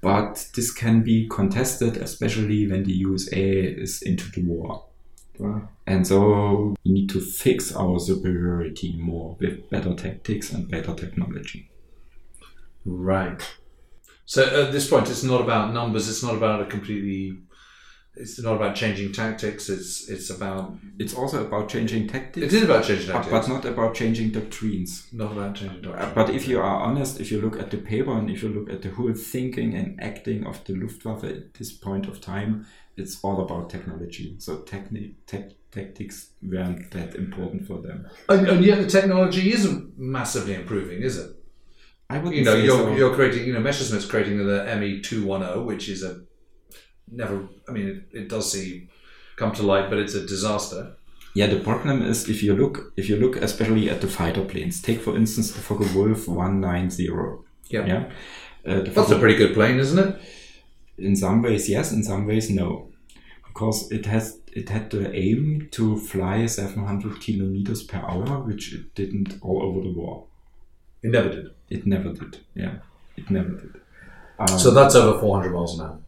[0.00, 4.87] but this can be contested, especially when the USA is into the war.
[5.86, 11.70] And so we need to fix our superiority more with better tactics and better technology.
[12.84, 13.40] Right.
[14.26, 16.08] So at this point, it's not about numbers.
[16.08, 17.38] It's not about a completely.
[18.20, 19.68] It's not about changing tactics.
[19.68, 20.76] It's it's about.
[20.98, 25.06] It's also about changing tactics, It is about changing tactics, but not about changing doctrines.
[25.12, 26.12] not about changing Uh, doctrine.
[26.14, 28.68] But if you are honest, if you look at the paper and if you look
[28.70, 32.66] at the whole thinking and acting of the Luftwaffe at this point of time,
[32.98, 34.34] it's all about technology.
[34.38, 38.06] So techni- tec- tactics weren't that important for them.
[38.28, 41.30] And, and yet the technology isn't massively improving, is it?
[42.10, 42.96] I wouldn't You know, say you're, so.
[42.96, 43.46] you're creating.
[43.46, 46.22] You know, Messerschmitt's creating the ME two one zero, which is a
[47.10, 47.46] never.
[47.68, 48.88] I mean, it, it does seem
[49.36, 50.94] come to light, but it's a disaster.
[51.34, 54.80] Yeah, the problem is if you look if you look especially at the fighter planes.
[54.80, 57.08] Take for instance the Focke Wulf 190.
[57.68, 57.86] Yeah.
[57.86, 58.10] Yeah.
[58.66, 60.20] Uh, That's a pretty good plane, isn't it?
[60.98, 62.87] in some ways yes, in some ways no.
[63.58, 68.94] Because it has it had the aim to fly 700 kilometers per hour, which it
[68.94, 70.26] didn't all over the war.
[71.02, 71.48] It never did.
[71.68, 72.38] It never did.
[72.54, 72.76] Yeah,
[73.16, 73.80] it never did.
[74.38, 75.98] Um, So that's over four hundred miles an hour.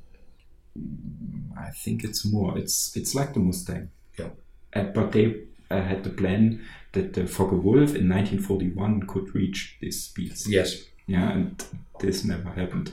[1.58, 2.56] I think it's more.
[2.56, 3.90] It's it's like the Mustang.
[4.16, 4.28] Yeah.
[4.72, 9.76] Uh, but they uh, had the plan that the Focke Wulf in 1941 could reach
[9.80, 10.46] these speeds.
[10.48, 10.84] Yes.
[11.08, 11.64] Yeah, and
[11.98, 12.92] this never happened.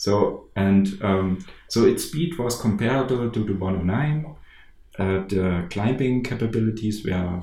[0.00, 4.34] So and um, so its speed was comparable to the 109.
[4.98, 7.42] Uh, the climbing capabilities were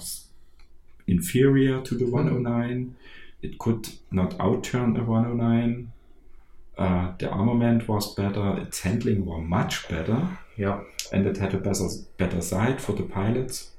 [1.05, 2.95] inferior to the 109.
[3.43, 5.91] It could not outturn a 109.
[6.79, 8.57] Uh, the armament was better.
[8.57, 10.79] Its handling was much better, Yeah.
[11.13, 13.69] and it had a better better sight for the pilots.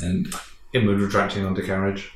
[0.00, 0.34] And
[0.72, 2.12] Inward retracting undercarriage.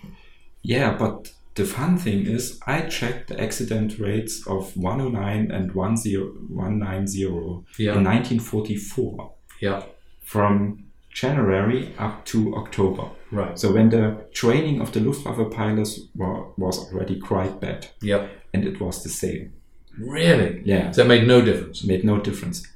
[0.63, 6.49] yeah, but the fun thing is, I checked the accident rates of 109 and 10
[6.49, 7.95] 190 Yeah.
[7.97, 9.83] in 1944 Yeah.
[10.25, 13.05] from January up to October.
[13.31, 13.59] Right.
[13.59, 18.29] So when the training of the Luftwaffe pilots wa- was already quite bad, Yep.
[18.53, 19.53] and it was the same.
[19.97, 20.61] Really?
[20.65, 21.85] Yeah, So it made no difference.
[21.85, 22.67] made no difference.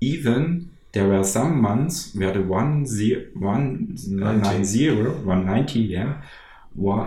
[0.00, 6.22] Even there were some months where the 10 190, uh, 190 yeah,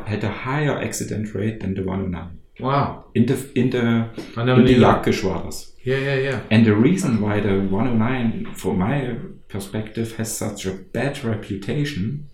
[0.06, 3.06] had a higher accident rate than the 109 Wow.
[3.16, 4.80] in the in the in the knew.
[4.82, 5.72] Jagdgeschwaders.
[5.84, 6.40] Yeah, yeah, yeah.
[6.52, 12.28] And the reason why the 109, from my perspective, has such a bad reputation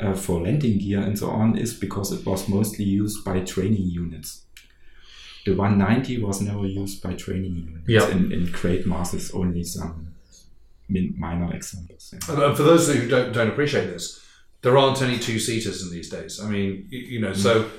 [0.00, 3.82] uh, for landing gear and so on is because it was mostly used by training
[4.04, 4.42] units.
[5.44, 7.88] The 190 was never used by training units.
[7.88, 8.08] Yeah.
[8.08, 10.14] In, in great masses, only some
[10.88, 12.12] min- minor examples.
[12.12, 12.32] yeah.
[12.34, 14.20] And, uh, for those who don't, don't appreciate this,
[14.62, 16.40] there aren't any two seaters in these days.
[16.40, 17.70] I mean, you, you know, so mm.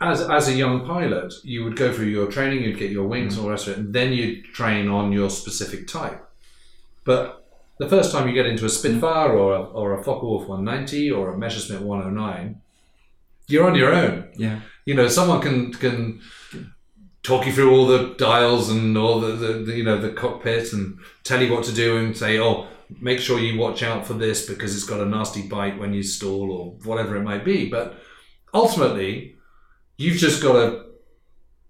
[0.00, 3.34] as as a young pilot, you would go through your training, you'd get your wings
[3.34, 6.20] and all the rest of it, and then you'd train on your specific type.
[7.04, 7.44] But
[7.78, 11.32] the first time you get into a Spitfire or a, or a Focke-Wulf 190 or
[11.32, 12.60] a Messerschmitt 109,
[13.48, 14.28] you're on your own.
[14.36, 14.60] Yeah.
[14.84, 16.20] You know, someone can can
[17.22, 20.72] talk you through all the dials and all the, the, the you know the cockpit
[20.72, 22.68] and tell you what to do and say, oh,
[23.00, 26.02] make sure you watch out for this because it's got a nasty bite when you
[26.02, 27.68] stall or whatever it might be.
[27.68, 27.98] But
[28.52, 29.36] ultimately,
[29.96, 30.84] you've just got to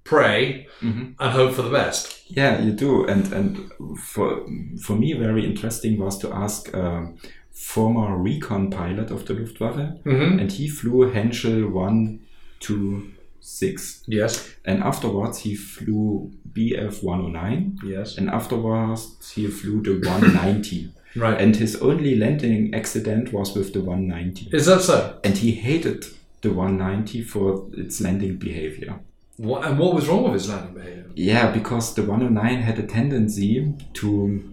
[0.04, 1.14] pray Mhm.
[1.18, 2.22] and hope for the best.
[2.28, 3.06] Yeah, you do.
[3.06, 4.46] And and for
[4.82, 7.12] for me, very interesting was to ask a
[7.52, 10.38] former recon pilot of the Luftwaffe, Mm-hmm.
[10.40, 12.20] and he flew Henschel one
[12.60, 13.10] two
[13.40, 14.54] six, Yes.
[14.64, 18.18] and afterwards he flew BF one hundred nine, Yes.
[18.18, 20.90] and afterwards he flew the one ninety.
[21.16, 21.40] Right.
[21.40, 24.56] And his only landing accident was with the 190.
[24.56, 25.18] Is that so?
[25.22, 26.06] And he hated
[26.42, 29.00] the 190 for its landing behavior.
[29.36, 31.06] What, and what was wrong with his landing behavior?
[31.14, 34.52] Yeah, because the 109 had a tendency to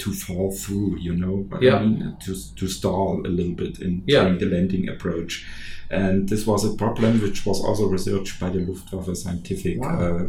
[0.00, 1.76] to fall through, you know, what Yeah.
[1.76, 4.22] I mean, to, to stall a little bit in Yeah.
[4.24, 5.46] during the landing approach.
[5.92, 10.20] And this was a problem which was also researched by the Luftwaffe scientific uh,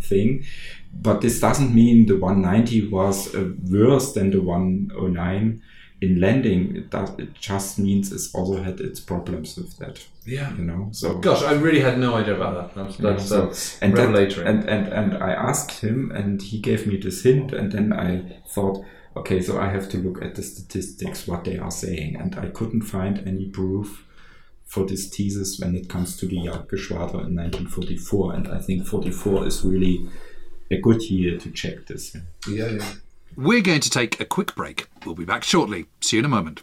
[0.00, 0.44] thing.
[0.94, 5.62] But this doesn't mean the 190 was uh, worse than the 109
[6.00, 6.74] in landing.
[6.76, 10.56] It, does, it just means it's also had its problems with that, Yeah.
[10.56, 10.88] you know.
[10.92, 12.74] So Gosh, I really had no idea about that.
[12.74, 14.46] That's, yeah, so- that's and that- revelatory.
[14.46, 18.22] and, and and I asked him, and he gave me this hint, and then I
[18.48, 18.82] thought,
[19.16, 22.48] okay, so I have to look at the statistics, what they are saying, and I
[22.48, 24.06] couldn't find any proof
[24.64, 29.46] for this thesis when it comes to the Jagdgeschwader in 1944, and I think 44
[29.46, 30.08] is really
[30.70, 32.16] a good year to check this.
[32.48, 32.92] yeah, yeah.
[33.36, 34.88] We're going to take a quick break.
[35.04, 35.86] We'll be back shortly.
[36.00, 36.62] See you in a moment.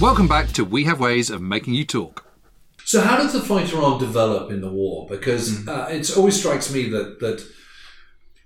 [0.00, 2.24] Welcome back to We Have Ways of Making You Talk.
[2.84, 5.08] So, how does the fighter arm develop in the war?
[5.10, 7.44] Because uh, it always strikes me that that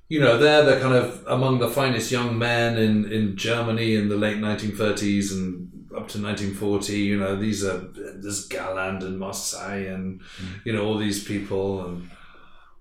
[0.08, 4.08] you know they're the kind of among the finest young men in in Germany in
[4.08, 6.98] the late 1930s and up to 1940.
[6.98, 10.22] You know, these are there's Galland and Marseille and
[10.64, 12.10] you know all these people and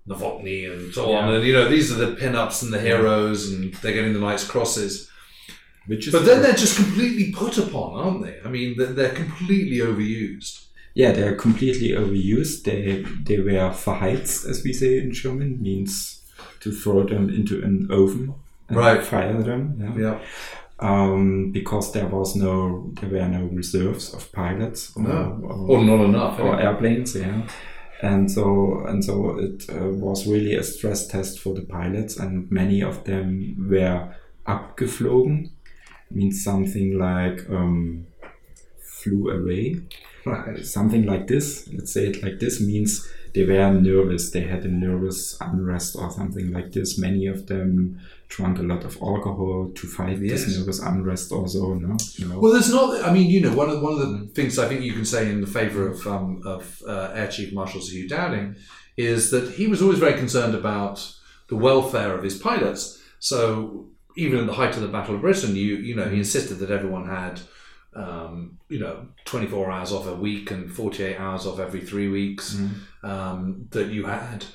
[0.08, 1.34] Nowotny and so on.
[1.34, 4.48] And you know, these are the pin-ups and the heroes, and they're getting the Knight's
[4.48, 5.10] Crosses.
[5.86, 8.36] Which is But then they're just completely put upon, aren't they?
[8.44, 10.66] I mean, they're, they're completely overused.
[10.94, 12.64] yeah, they're completely overused.
[12.64, 16.22] They they were verheizt, as we say in German, means
[16.60, 18.34] to throw them into an oven
[18.68, 19.02] and Right.
[19.04, 19.62] fire them.
[19.80, 19.96] Yeah.
[20.02, 20.18] Yeah.
[20.78, 25.40] um, because there was no there were no reserves of pilots or, No.
[25.42, 26.38] or, Or not enough.
[26.40, 26.62] or anyway.
[26.64, 27.42] airplanes yeah
[28.02, 32.50] and so and so it uh, was really a stress test for the pilots and
[32.50, 34.12] many of them were
[34.48, 35.50] abgeflogen
[36.14, 38.06] means something like um,
[38.80, 39.76] flew away
[40.62, 44.68] something like this let's say it like this means they were nervous they had a
[44.68, 47.98] nervous unrest or something like this many of them
[48.28, 50.44] drank a lot of alcohol to fight Yes.
[50.44, 51.96] this nervous unrest also no
[52.38, 53.04] Well, there's not.
[53.04, 55.30] I mean, you know, one of one of the things I think you can say
[55.30, 58.56] in the favour of um, of uh, Air Chief Marshal Sir Hugh Dowding
[58.96, 60.96] is that he was always very concerned about
[61.48, 63.02] the welfare of his pilots.
[63.18, 66.56] So even at the height of the Battle of Britain, you you know, he insisted
[66.56, 67.40] that everyone had.
[67.94, 72.58] Um, you know, 24 hours off a week and 48 hours off every three weeks.
[73.02, 74.46] Um, that you had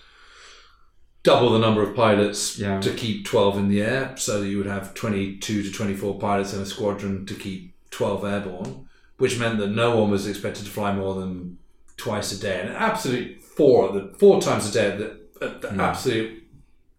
[1.22, 2.80] double the number of pilots Yeah.
[2.82, 6.62] to keep 12 in the air, so you would have 22 to 24 pilots in
[6.62, 8.88] a squadron to keep 12 airborne,
[9.18, 11.60] which meant that no one was expected to fly more than
[11.98, 15.74] twice a day, and absolute four the four times a day at the, at the
[15.84, 16.44] absolute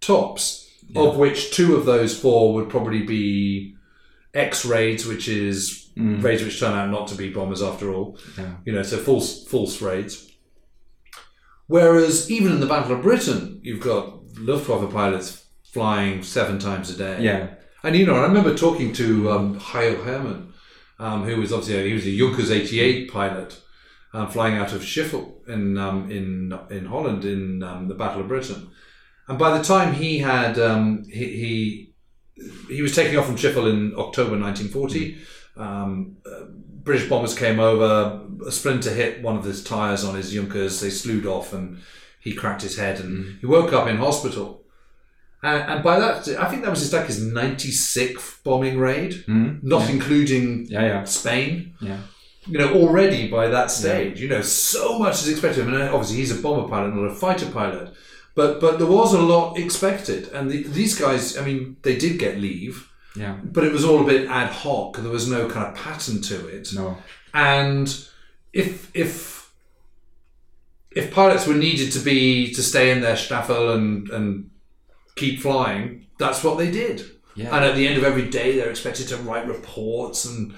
[0.00, 3.76] tops, of which two of those four would probably be
[4.34, 8.18] X raids, which is raids which turn out not to be bombers after all.
[8.36, 8.54] Yeah.
[8.64, 10.30] You know, so false false raids.
[11.66, 16.96] Whereas even in the Battle of Britain, you've got Luftwaffe pilots flying seven times a
[16.96, 17.22] day.
[17.22, 17.54] Yeah.
[17.82, 20.52] And you know, I remember talking to um, Heil Hermann,
[20.98, 23.60] um, who was obviously he was a Junkers 88 pilot,
[24.14, 28.28] um, flying out of Schiphol in um, in in Holland in um, the Battle of
[28.28, 28.70] Britain.
[29.28, 31.94] And by the time he had um, he, he
[32.68, 35.18] he was taking off from Schiphol in October 1940.
[35.56, 36.44] Um, uh,
[36.82, 38.22] British bombers came over.
[38.46, 40.80] A splinter hit one of his tires on his Junkers.
[40.80, 41.78] They slewed off, and
[42.20, 44.62] he cracked his head, and he woke up in hospital.
[45.42, 49.24] And, and by that, I think that was his, like his 96th bombing raid,
[49.62, 51.04] not including Yeah, yeah.
[51.04, 51.74] Spain.
[51.80, 52.00] Yeah.
[52.46, 55.66] You know, already by that stage, you know, so much is expected.
[55.68, 57.92] I mean, obviously he's a bomber pilot, not a fighter pilot,
[58.38, 60.22] but but there was a lot expected.
[60.36, 62.74] And the, these guys, I mean, they did get leave,
[63.16, 63.34] Yeah.
[63.54, 64.96] but it was all a bit ad hoc.
[64.96, 66.68] There was no kind of pattern to it.
[66.74, 66.96] No.
[67.34, 67.86] And
[68.52, 69.50] if if
[71.00, 74.50] if pilots were needed to be to stay in their staffel and and
[75.16, 77.02] keep flying, that's what they did.
[77.34, 77.54] Yeah.
[77.54, 80.54] And at the end of every day, they're expected to write reports and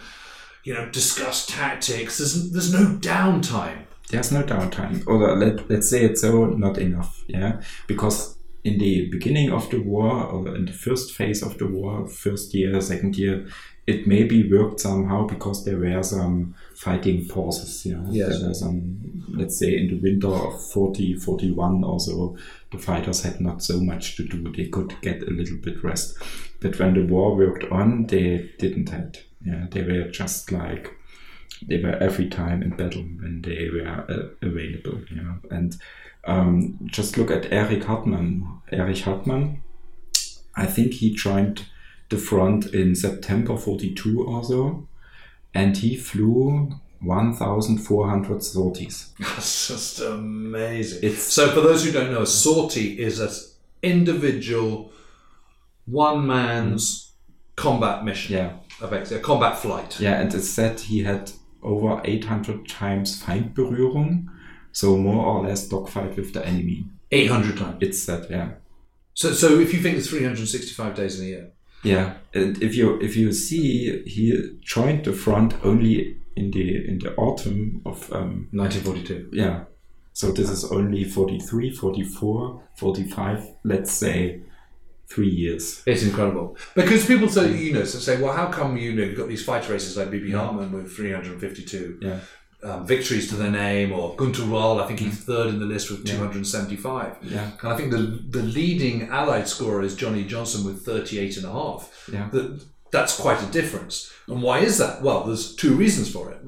[0.64, 2.18] you know discuss tactics.
[2.18, 3.80] There's there's no downtime.
[4.10, 5.06] There's no downtime.
[5.06, 7.60] Or let, let's say it's so not enough yeah?
[7.86, 12.06] Because in the beginning of the war or in the first phase of the war
[12.06, 13.46] first year second year
[13.86, 18.02] it maybe worked somehow because there were some fighting pauses yeah?
[18.10, 18.38] Yes.
[18.38, 22.36] there were some let's say in the winter of 40 41 or so
[22.70, 24.52] the fighters had not so much to do.
[24.52, 26.16] They could get a little bit rest.
[26.60, 29.66] But when the war worked on they didn't had yeah?
[29.70, 30.94] They were just like
[31.68, 35.00] they were every time in battle when they were uh, available.
[35.10, 35.76] You know, and
[36.24, 38.60] um, just look at Erich Hartmann.
[38.72, 39.62] Erich Hartmann,
[40.56, 41.66] I think he joined
[42.08, 44.88] the front in September 42 or so,
[45.54, 49.12] and he flew 1,400 sorties.
[49.18, 50.98] That's just amazing.
[51.02, 53.30] It's- so for those who don't know, a sortie is an
[53.82, 54.92] individual,
[55.86, 57.12] one man's
[57.56, 58.34] combat mission.
[58.36, 58.52] Yeah.
[58.82, 60.00] a combat flight.
[60.00, 61.30] Yeah, and it said he had
[61.62, 64.26] over 800 times Feindberührung,
[64.72, 66.84] so more or less dogfight with the enemy.
[67.10, 67.76] 800 times.
[67.80, 68.52] It's that, yeah.
[69.14, 71.50] So, so if you think there's 365 days in a year,
[71.82, 76.98] Yeah, and if you if you see, he joined the front only in the in
[76.98, 79.30] the autumn of um, 1942.
[79.32, 79.64] yeah.
[80.12, 84.42] So this is only 43, 44, 45, let's say
[85.10, 85.82] three years.
[85.86, 89.18] It's incredible because people say, you know, so say, well, how come you know you've
[89.18, 92.20] got these fighter races like Bubi Hartmann with 352 Yeah.
[92.62, 95.90] um, victories to their name, or Günter Rall, I think he's third in the list
[95.90, 97.16] with 275.
[97.22, 97.50] Yeah.
[97.60, 98.02] And I think the
[98.38, 102.08] the leading Allied scorer is Johnny Johnson with 38 and a half.
[102.12, 102.28] Yeah.
[102.32, 104.12] That, that's quite a difference.
[104.26, 105.00] And why is that?
[105.02, 106.38] Well, there's two reasons for it.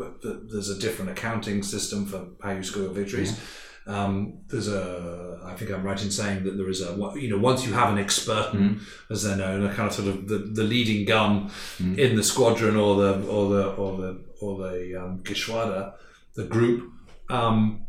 [0.50, 3.38] There's a different accounting system for how you score victories.
[3.86, 7.38] Um, there's a, I think I'm right in saying that there is a, you know,
[7.38, 8.80] once you have an experten,
[9.10, 11.50] as they're known, a kind of sort of the, the leading gun
[11.98, 15.94] in the squadron or the or the or the or the um, Geschwader,
[16.34, 16.92] the group.
[17.28, 17.86] Um,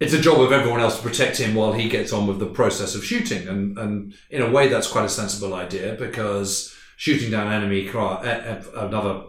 [0.00, 2.46] it's a job of everyone else to protect him while he gets on with the
[2.46, 7.30] process of shooting, and and in a way that's quite a sensible idea because shooting
[7.30, 9.22] down enemy a- another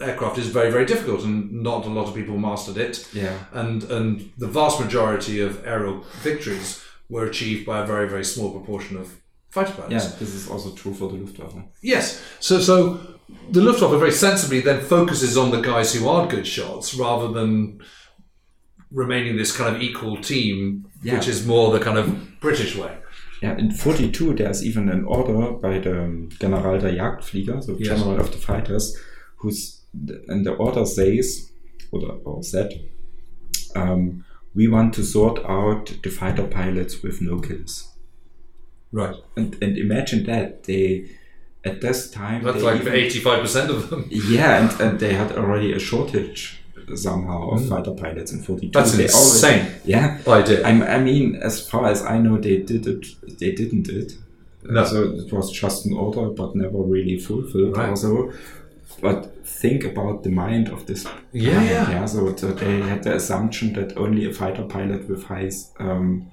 [0.00, 3.08] aircraft is very very difficult, and not a lot of people mastered it.
[3.12, 3.36] Yeah.
[3.52, 8.50] and and the vast majority of aerial victories were achieved by a very very small
[8.52, 9.06] proportion of
[9.50, 9.92] fighter pilots.
[9.92, 11.62] Yeah, this is also true for the Luftwaffe.
[11.82, 12.22] Yes.
[12.40, 13.00] So so
[13.50, 17.80] the Luftwaffe very sensibly then focuses on the guys who are good shots rather than
[18.90, 21.14] remaining this kind of equal team, Yeah.
[21.14, 22.96] which is more the kind of British way.
[23.42, 27.76] Yeah, in 42 there's even an order by the General der Jagdflieger, so.
[27.78, 28.96] General of the Fighters,
[29.36, 31.50] who's and the order says
[31.90, 32.88] or, or said,
[33.74, 34.24] um,
[34.54, 37.88] we want to sort out the fighter pilots with no kills.
[38.92, 39.16] Right.
[39.36, 41.10] And, and imagine that they
[41.64, 44.06] at this time That's like even- eighty-five percent of them.
[44.10, 46.54] yeah, and, and they had already a shortage
[46.94, 48.70] somehow of fighter pilots in 42.
[48.70, 48.72] Mm.
[48.72, 49.60] That's They insane.
[49.60, 50.66] Already, yeah, Idea.
[50.66, 53.06] I, I mean, as far as I know, they did it.
[53.38, 54.14] They didn't it.
[54.62, 54.84] No.
[54.84, 57.76] So it was just an order, but never really fulfilled.
[57.76, 57.90] Right.
[57.90, 58.32] Also,
[59.02, 61.04] but think about the mind of this.
[61.32, 61.90] Yeah, yeah.
[61.90, 62.04] yeah.
[62.06, 66.30] So, so they had the assumption that only a fighter pilot with high um,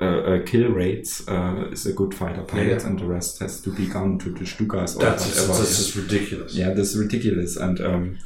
[0.00, 2.86] uh, uh, kill rates uh, is a good fighter pilot, yeah.
[2.86, 5.58] and the rest has to be gone to the Stukas or That's, whatever.
[5.58, 6.54] that's just ridiculous.
[6.54, 7.56] Yeah, that's ridiculous.
[7.56, 8.18] And um,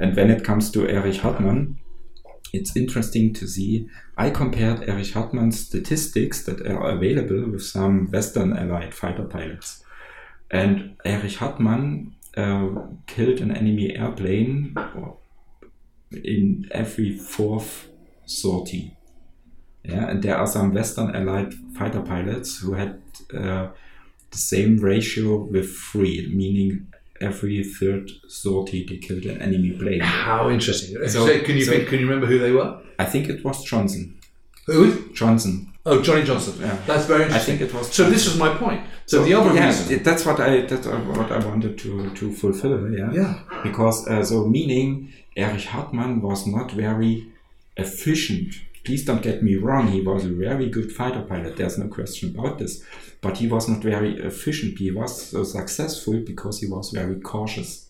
[0.00, 1.78] and when it comes to Erich Hartmann,
[2.52, 3.88] it's interesting to see.
[4.18, 9.82] I compared Erich Hartmann's statistics that are available with some Western Allied fighter pilots,
[10.50, 14.74] and Erich Hartmann killed an enemy airplane
[16.24, 17.88] in every fourth
[18.26, 18.96] sortie.
[19.84, 23.00] Yeah, and there are some Western Allied fighter pilots who had
[23.34, 23.68] uh,
[24.30, 26.86] the same ratio with three, meaning
[27.20, 30.00] every third sortie they killed an enemy plane.
[30.00, 30.96] How interesting.
[31.08, 32.80] So- So, can you so- think, can you remember who they were?
[32.98, 34.18] I think it was Johnson.
[34.66, 35.18] Who is?
[35.18, 35.68] Johnson.
[35.84, 36.54] Oh, Johnny Johnson.
[36.60, 36.76] Yeah.
[36.86, 37.54] That's very interesting.
[37.54, 37.92] I think it was.
[37.92, 38.82] So this was my point.
[39.06, 39.92] So, the other yeah, reason.
[39.94, 42.90] it- that's what I that's what I wanted to to fulfill.
[42.96, 43.10] Yeah.
[43.12, 43.34] Yeah.
[43.64, 47.26] Because uh, so meaning Erich Hartmann was not very
[47.76, 48.54] efficient.
[48.84, 49.88] Please don't get me wrong.
[49.88, 51.56] He was a very good fighter pilot.
[51.56, 52.82] There's no question about this.
[53.20, 54.78] But he was not very efficient.
[54.78, 57.86] He was so successful because he was very cautious.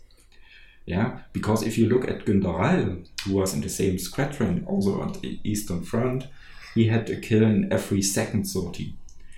[0.85, 5.01] Yeah, because if you look at Günter Rall, who was in the same squadron, also
[5.01, 6.27] on the Eastern Front,
[6.75, 8.95] he had a kill in every second sortie.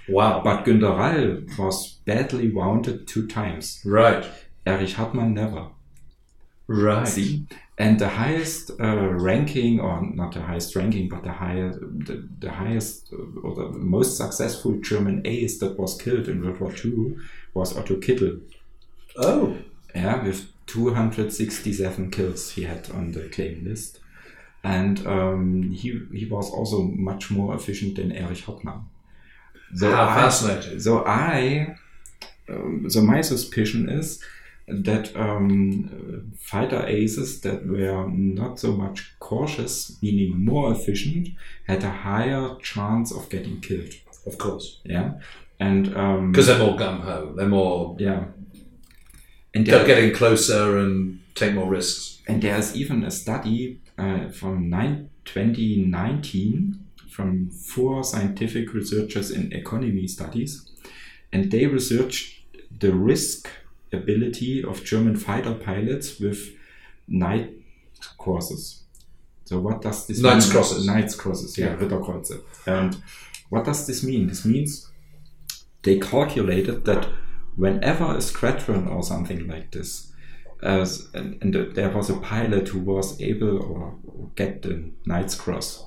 [0.08, 0.40] wow.
[0.42, 3.80] But Günter Rall was badly wounded two times.
[3.84, 4.24] right.
[4.66, 5.66] Erich Hartmann never.
[6.66, 7.06] Right.
[7.06, 7.46] See?
[7.76, 12.50] And the highest uh, ranking, or not the highest ranking, but the highest, the, the
[12.50, 17.16] highest uh, or the most successful German ace that was killed in World War II
[17.52, 18.40] was Otto Kittel.
[19.16, 19.58] Oh.
[19.94, 24.00] Yeah, with 267 kills he had on the claim list.
[24.64, 28.80] And um, he, he was also much more efficient than Erich Hartmann.
[29.76, 30.80] So How I- fascinating.
[30.80, 31.76] So I,
[32.48, 34.22] um, so my suspicion is
[34.66, 41.28] that um, fighter aces that were not so much cautious, meaning more efficient,
[41.68, 43.92] had a higher chance of getting killed.
[44.26, 44.80] Of course.
[44.84, 45.14] Yeah,
[45.60, 47.34] and um, Because they're more gung ho.
[47.36, 48.24] They're more yeah,
[49.54, 52.22] and they're getting closer and take more risks.
[52.26, 56.80] and there's even a study uh, from nine, 2019
[57.10, 60.68] from four scientific researchers in economy studies,
[61.32, 62.42] and they researched
[62.80, 63.48] the risk
[63.92, 66.50] ability of German fighter pilots with
[67.06, 67.52] night
[68.18, 68.82] courses.
[69.44, 70.52] So what does this Knights mean?
[70.54, 70.86] crosses.
[70.86, 71.76] Knights crosses, yeah, Yeah.
[71.76, 72.40] Ritterkreuze.
[72.66, 72.96] And
[73.50, 74.26] what does this mean?
[74.26, 74.90] This means
[75.84, 77.08] they calculated that
[77.54, 80.10] whenever a squadron or something like this,
[80.64, 83.94] as and, and there was a pilot who was able or
[84.36, 85.84] get the Knight's Cross,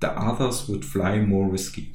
[0.00, 1.92] the others would fly more risky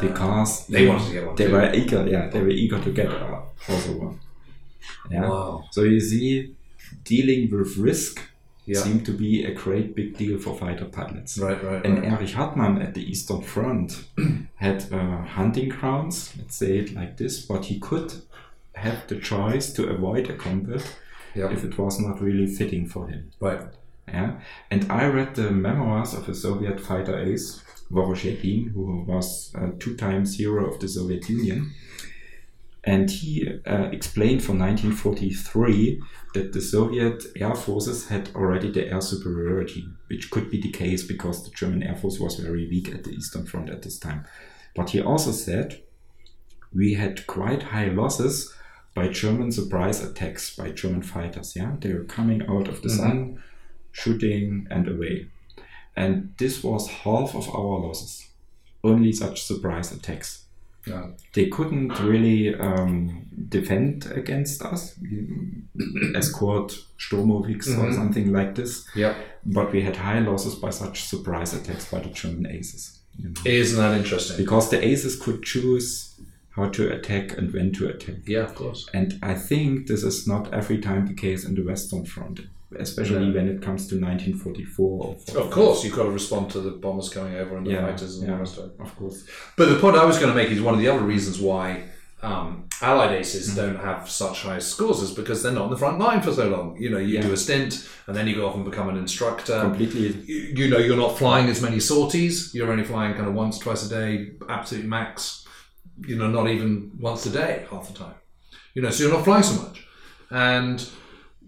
[0.00, 1.52] because They wanted to get one They too.
[1.52, 4.20] were eager, yeah, they were eager to get uh, also one.
[5.10, 5.28] Yeah.
[5.28, 5.64] Wow.
[5.72, 6.54] So you see,
[7.04, 8.20] dealing with risk
[8.66, 8.80] Yeah.
[8.82, 11.38] seemed to be a great big deal for fighter pilots.
[11.38, 12.12] Right, right, And right.
[12.12, 14.04] Erich Hartmann at the Eastern Front
[14.56, 18.12] had uh, hunting grounds, let's say it like this, but he could
[18.80, 20.84] have the choice to avoid a combat
[21.34, 21.50] Yeah.
[21.52, 23.30] if it was not really fitting for him.
[23.40, 23.62] Right.
[24.08, 27.62] Yeah, and I read the memoirs of a Soviet fighter ace,
[27.92, 31.72] Vorozheykin, who was uh, two times hero of the Soviet Union.
[32.82, 36.00] And he uh, explained from 1943
[36.34, 41.02] that the Soviet air forces had already the air superiority, which could be the case
[41.06, 44.24] because the German air force was very weak at the Eastern Front at this time.
[44.74, 45.82] But he also said
[46.74, 48.52] we had quite high losses
[48.94, 51.54] by German surprise attacks by German fighters.
[51.56, 53.42] Yeah, they were coming out of the sun,
[53.92, 55.28] shooting and away,
[55.96, 58.26] and this was half of our losses.
[58.82, 60.44] Only such surprise attacks.
[60.86, 61.08] Yeah.
[61.34, 64.98] They couldn't really um, defend against us,
[66.14, 67.94] escort Sturmoviks or Mhm.
[67.94, 68.86] something like this.
[68.94, 69.14] Yeah.
[69.44, 72.96] But we had high losses by such surprise attacks by the German aces.
[73.18, 73.34] you know.
[73.44, 74.36] Isn't that interesting?
[74.38, 76.14] Because the aces could choose
[76.56, 78.16] how to attack and when to attack.
[78.26, 78.88] yeah, of course.
[78.92, 82.40] And I think this is not every time the case in the Western Front,
[82.78, 83.34] especially Yeah.
[83.34, 85.16] when it comes to 1944.
[85.36, 88.18] Of course, you've got to respond to the bombers coming over and the Yeah, fighters
[88.18, 88.72] and yeah, the rest of it.
[88.80, 89.24] of course.
[89.56, 91.84] But the point I was going to make is one of the other reasons why
[92.22, 93.56] um, Allied aces Mm-hmm.
[93.56, 96.48] don't have such high scores is because they're not on the front line for so
[96.50, 96.76] long.
[96.78, 97.22] You know, you Yeah.
[97.22, 99.58] do a stint and then you go off and become an instructor.
[99.62, 100.08] Completely.
[100.26, 102.54] You, you know, you're not flying as many sorties.
[102.54, 105.46] You're only flying kind of once, twice a day, absolute max.
[106.06, 108.14] You know, not even once a day half the time.
[108.74, 109.86] You know, so you're not flying so much.
[110.30, 110.88] And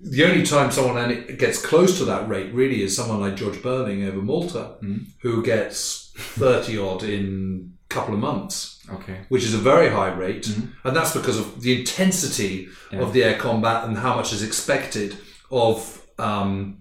[0.01, 4.07] the only time someone gets close to that rate really is someone like George Beurling
[4.09, 4.75] over Malta,
[5.21, 9.21] who gets 30 odd in a couple of months Okay.
[9.29, 13.39] which is a very high rate, and that's because of the intensity of the air
[13.39, 15.17] combat and how much is expected
[15.53, 16.79] of um,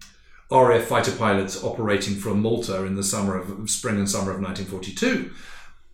[0.49, 5.31] RAF fighter pilots operating from Malta in the summer of spring and summer of 1942.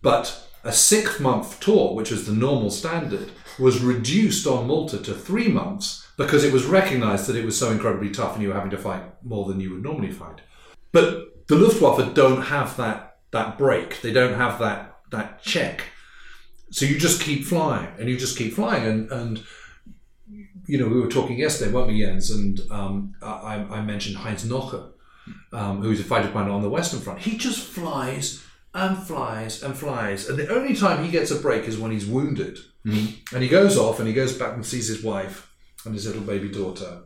[0.00, 5.14] But a six month tour, which was the normal standard, was reduced on Malta to
[5.14, 8.54] three months because it was recognized that it was so incredibly tough and you were
[8.54, 10.40] having to fight more than you would normally fight.
[10.92, 14.00] But the Luftwaffe don't have that that break.
[14.00, 15.84] They don't have that that check.
[16.70, 19.44] So you just keep flying and you just keep flying and and
[20.68, 22.30] you know, we were talking yesterday, weren't we, Jens?
[22.30, 24.94] And um, I, I mentioned Heinz Knoke,
[25.50, 27.20] um, who's a fighter pilot on the Western Front.
[27.20, 28.44] He just flies
[28.74, 32.06] and flies and flies, and the only time he gets a break is when he's
[32.06, 32.58] wounded.
[32.84, 33.06] Hmm.
[33.34, 35.52] And he goes off and he goes back and sees his wife
[35.84, 37.02] and his little baby daughter,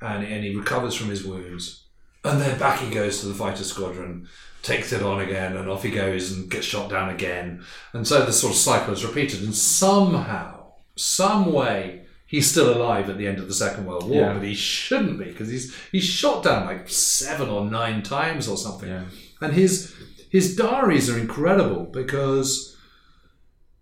[0.00, 1.84] and, and he recovers from his wounds.
[2.24, 4.26] And then back he goes to the fighter squadron,
[4.62, 7.62] takes it on again, and off he goes and gets shot down again.
[7.92, 9.42] And so the sort of cycle is repeated.
[9.44, 14.20] And somehow, some way, he's still alive at the end of the Second World War,
[14.22, 14.32] Yeah.
[14.34, 18.56] but he shouldn't be because he's he's shot down like seven or nine times or
[18.56, 18.88] something.
[18.88, 19.04] Yeah.
[19.40, 19.94] And his
[20.36, 22.76] his diaries are incredible because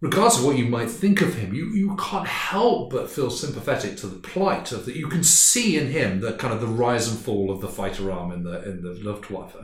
[0.01, 3.97] regardless of what you might think of him, you, you can't help but feel sympathetic
[3.97, 4.95] to the plight of that.
[4.95, 8.13] You can see in him the kind of the rise and fall of the fighter
[8.13, 9.57] arm in the in the Luftwaffe.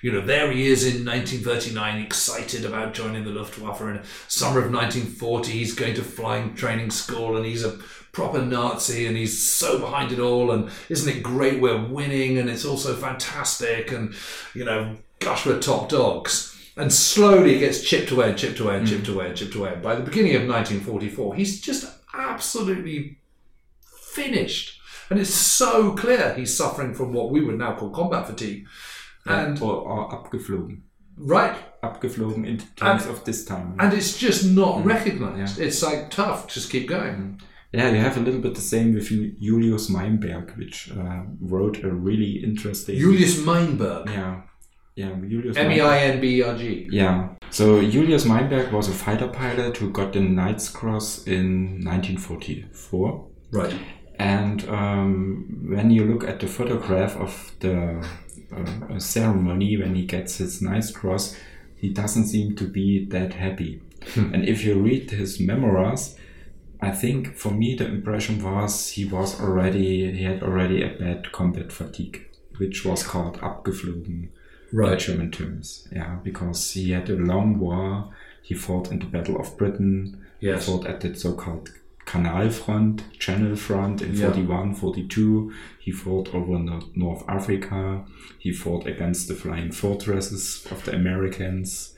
[0.00, 3.80] You know, there he is in 1939, excited about joining the Luftwaffe.
[3.82, 7.78] In summer of 1940, he's going to flying training school, and he's a
[8.10, 10.50] proper Nazi, and he's so behind it all.
[10.50, 14.12] And isn't it great we're winning, and it's also fantastic, and
[14.54, 18.78] you know, gosh, we're top dogs and slowly it gets chipped away and chipped away
[18.78, 19.14] and chipped hmm.
[19.14, 19.74] away and chipped away.
[19.74, 23.18] And by the beginning of 1944, he's just absolutely
[24.14, 24.80] finished.
[25.10, 28.66] And it's so clear he's suffering from what we would now call combat fatigue.
[29.26, 30.80] And or, or abgeflogen.
[31.16, 33.76] right, Abgeflogen in terms And- of this time.
[33.78, 34.88] and it's just not hmm.
[34.88, 35.58] recognized.
[35.58, 35.66] Yeah.
[35.66, 37.14] It's like tough, just keep going.
[37.14, 37.32] Hmm.
[37.72, 39.08] Yeah, you have a little bit the same with
[39.40, 42.98] Julius Meimberg, which uh, wrote a really interesting.
[42.98, 44.42] Julius Meimberg, Yeah,
[44.94, 45.56] yeah, Julius.
[45.56, 46.88] M E I N B R G.
[46.90, 47.30] Yeah.
[47.50, 53.26] So Julius Meimberg was a fighter pilot who got the Knight's Cross in 1944.
[53.50, 53.74] Right.
[54.18, 58.06] And um, when you look at the photograph of the
[58.54, 61.36] uh, ceremony when he gets his Knight's Cross,
[61.76, 63.80] he doesn't seem to be that happy.
[64.16, 66.16] and if you read his memoirs,
[66.80, 71.32] I think for me the impression was he was already he had already a bad
[71.32, 72.26] combat fatigue,
[72.58, 74.28] which was called abgeflogen
[74.72, 74.98] in Right.
[74.98, 75.86] German terms.
[75.92, 78.08] Yeah, because he had a long war.
[78.42, 80.18] He fought in the Battle of Britain.
[80.40, 80.66] Yes.
[80.66, 81.70] He fought at the so-called
[82.04, 84.30] Canal Front, Channel Front in Yeah.
[84.30, 85.52] 41, 42.
[85.78, 88.04] He fought over Nor- North Africa.
[88.38, 91.94] He fought against the flying fortresses of the Americans.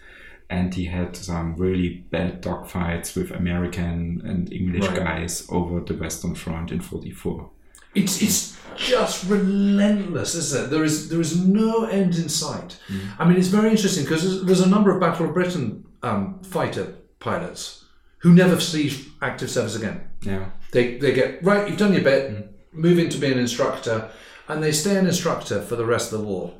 [0.50, 4.96] And he had some really bad dogfights with American and English Right.
[4.96, 7.48] guys over the Western Front in 44.
[7.94, 10.70] It's it's just relentless, isn't it?
[10.70, 12.78] There is there is no end in sight.
[12.88, 13.00] Mm.
[13.18, 16.40] I mean, it's very interesting because there's, there's a number of Battle of Britain um,
[16.42, 17.84] fighter pilots
[18.18, 20.08] who never see active service again.
[20.22, 20.50] Yeah.
[20.72, 21.68] They they get right.
[21.68, 22.30] You've done your bit.
[22.30, 22.48] Mm.
[22.72, 24.10] Move into being an instructor,
[24.48, 26.52] and they stay an instructor for the rest of the war.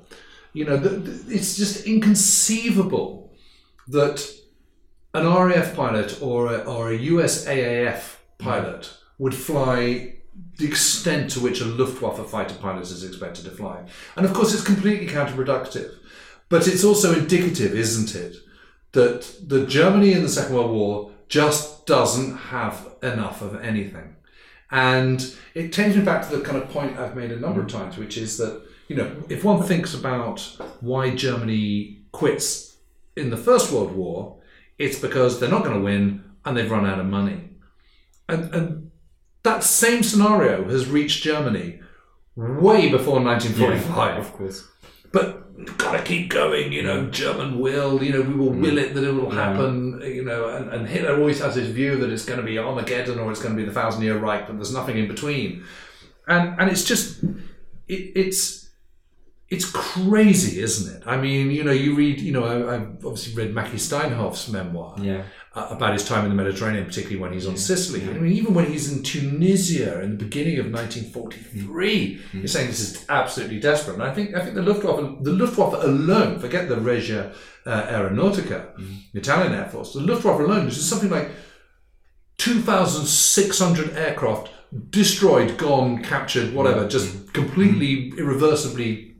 [0.53, 0.81] You know,
[1.29, 3.33] it's just inconceivable
[3.89, 4.33] that
[5.13, 8.17] an RAF pilot or a, or a US AAF mm.
[8.39, 10.15] pilot would fly
[10.57, 13.85] the extent to which a Luftwaffe fighter pilot is expected to fly.
[14.17, 15.93] And of course, it's completely counterproductive.
[16.49, 18.37] But it's also indicative, isn't it,
[18.93, 24.17] that the Germany in the Second World War just doesn't have enough of anything.
[24.71, 27.69] And it takes me back to the kind of point I've made a number of
[27.69, 30.41] times, which is that, you know, if one thinks about
[30.81, 32.77] why Germany quits
[33.17, 34.37] in the First World War,
[34.79, 37.51] it's because they're not going to win and they've run out of money.
[38.29, 38.84] And, and
[39.45, 41.81] that same scenario has reached Germany
[42.37, 44.69] way before 1945 of course.
[45.13, 45.45] but
[45.79, 48.79] gotta keep going, you know, German will, you know, we will will mm.
[48.79, 49.35] it that it will mm.
[49.35, 52.59] happen, you know, and, and Hitler always has this view that it's going to be
[52.59, 55.65] Armageddon or it's going to be the Thousand Year Reich, but there's nothing in between.
[56.27, 58.71] And and it's just, it, it's,
[59.49, 61.03] it's crazy, isn't it?
[61.07, 64.97] I mean, you know, you read, you know, I, I've obviously read Macky Steinhoff's memoir
[65.01, 65.23] Yeah.
[65.55, 68.03] Uh, about his time in the Mediterranean, particularly when he's on Sicily.
[68.03, 72.33] I mean, even when he's in Tunisia in the beginning of 1943, mm.
[72.33, 72.49] you're mm.
[72.49, 73.95] saying this is absolutely desperate.
[73.95, 77.33] And I think I think the Luftwaffe, the Luftwaffe alone, forget the Regia
[77.67, 78.97] uh, Aeronautica, mm.
[79.13, 81.31] the Italian Air Force, the Luftwaffe alone, is something like
[82.39, 84.51] 2,600 aircraft
[84.91, 89.15] destroyed, gone, captured, whatever, just completely irreversibly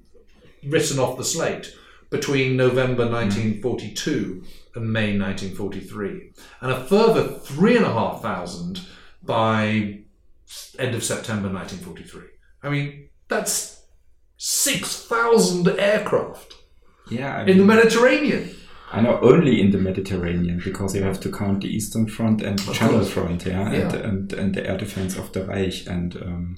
[0.67, 1.73] written off the slate
[2.11, 4.45] between November 1942 and
[4.81, 8.81] May 1943, and a further three and a half thousand
[9.23, 10.01] by
[10.79, 12.23] end of September 1943.
[12.63, 13.83] I mean, that's
[14.37, 16.55] 6,000 aircraft
[17.11, 17.39] Yeah.
[17.39, 18.51] I in the Mediterranean.
[18.93, 22.59] I know only in the Mediterranean because you have to count the Eastern Front and
[22.61, 23.81] the Channel Front, yeah, Yeah.
[23.81, 25.87] And, and and the air defense of the Reich.
[25.87, 26.57] And um,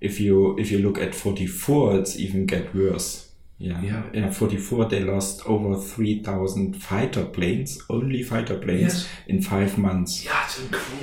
[0.00, 3.29] if you if you look at forty four, it's even get worse
[3.62, 3.78] Yeah.
[3.82, 4.02] Yeah.
[4.14, 9.08] In 44, they lost over 3,000 fighter planes, only fighter planes, Yes.
[9.26, 10.46] in five months Yeah,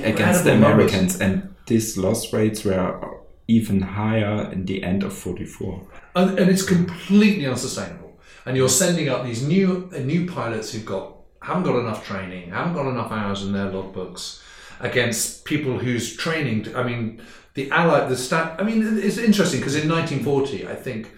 [0.03, 0.91] against the numbers.
[0.91, 1.21] Americans.
[1.21, 2.99] And these loss rates were
[3.47, 5.81] even higher in the end of 44.
[6.15, 8.19] and, and it's completely unsustainable.
[8.45, 12.49] And you're sending up these new uh, new pilots who've got haven't got enough training,
[12.49, 14.41] haven't got enough hours in their logbooks,
[14.79, 16.75] against people whose training.
[16.75, 17.21] I mean,
[17.53, 18.55] the Allied, the stat.
[18.59, 21.11] I mean, it's interesting because in 1940, I think,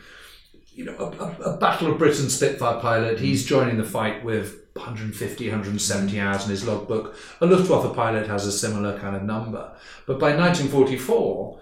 [0.80, 3.25] you know, a, a, a Battle of Britain Spitfire pilot, hmm.
[3.25, 7.17] he's joining the fight with 150, 170 hours in his logbook.
[7.41, 9.73] A Luftwaffe pilot has a similar kind of number,
[10.07, 11.59] but by 1944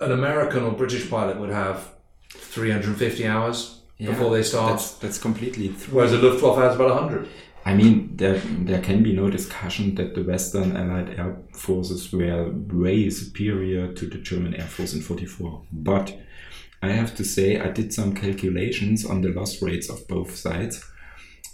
[0.00, 1.92] an American or British pilot would have
[2.30, 5.94] 350 hours before they start, That's, that's completely true.
[5.94, 7.28] whereas a Luftwaffe has about 100.
[7.66, 12.50] I mean, there, there can be no discussion that the Western Allied air forces were
[12.50, 15.62] way superior to the German Air Force in 44.
[15.72, 16.16] But
[16.82, 20.84] I have to say, I did some calculations on the loss rates of both sides,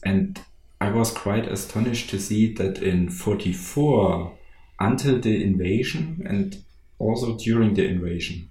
[0.03, 0.41] and
[0.81, 4.37] I was quite astonished to see that in 44,
[4.81, 6.62] until the invasion and
[6.99, 8.49] also during the invasion,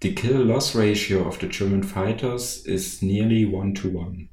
[0.00, 4.28] the kill loss ratio of the German fighters is nearly one to one.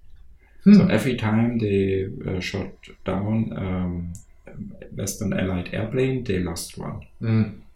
[0.75, 2.71] So every time they uh, shot
[3.05, 4.13] down um,
[4.95, 7.05] Western Allied airplane, they lost one.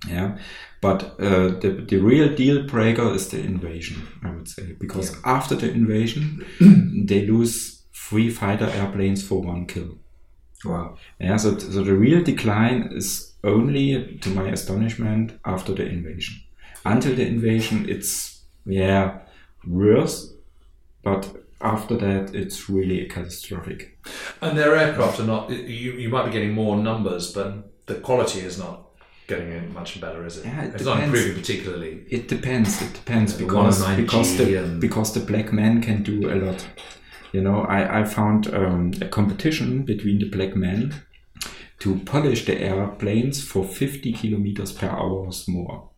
[0.08, 0.38] Yeah,
[0.80, 5.56] but uh, the the real deal breaker is the invasion, I would say, because after
[5.56, 6.46] the invasion,
[7.06, 9.98] they lose three fighter airplanes for one kill.
[10.66, 10.98] Wow.
[11.20, 16.42] Yeah, so, so the real decline is only, to my astonishment, after the invasion.
[16.86, 19.20] Until the invasion, it's yeah
[19.68, 20.34] worse,
[21.04, 21.30] but
[21.62, 23.98] after that, it's really catastrophic.
[24.42, 28.40] And their aircraft are not, you, you might be getting more numbers, but the quality
[28.40, 28.89] is not
[29.30, 30.46] getting any much better, is it?
[30.46, 31.94] Yeah, it it's not improving particularly.
[32.10, 32.82] It depends.
[32.82, 36.36] It depends The because 109G because the and- because the black man can do a
[36.46, 36.68] lot.
[37.32, 40.94] You know, I I found um, a competition between the black men
[41.80, 45.90] to polish the airplanes for 50 kilometers per hour or more.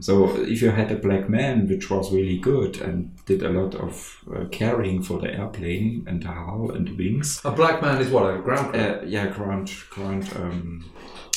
[0.00, 3.74] So if you had a black man which was really good and did a lot
[3.74, 7.98] of uh, caring for the airplane and the hull and the wings, A black man
[8.02, 10.28] is what, a ground uh, yeah, ground, ground.
[10.36, 10.84] Um,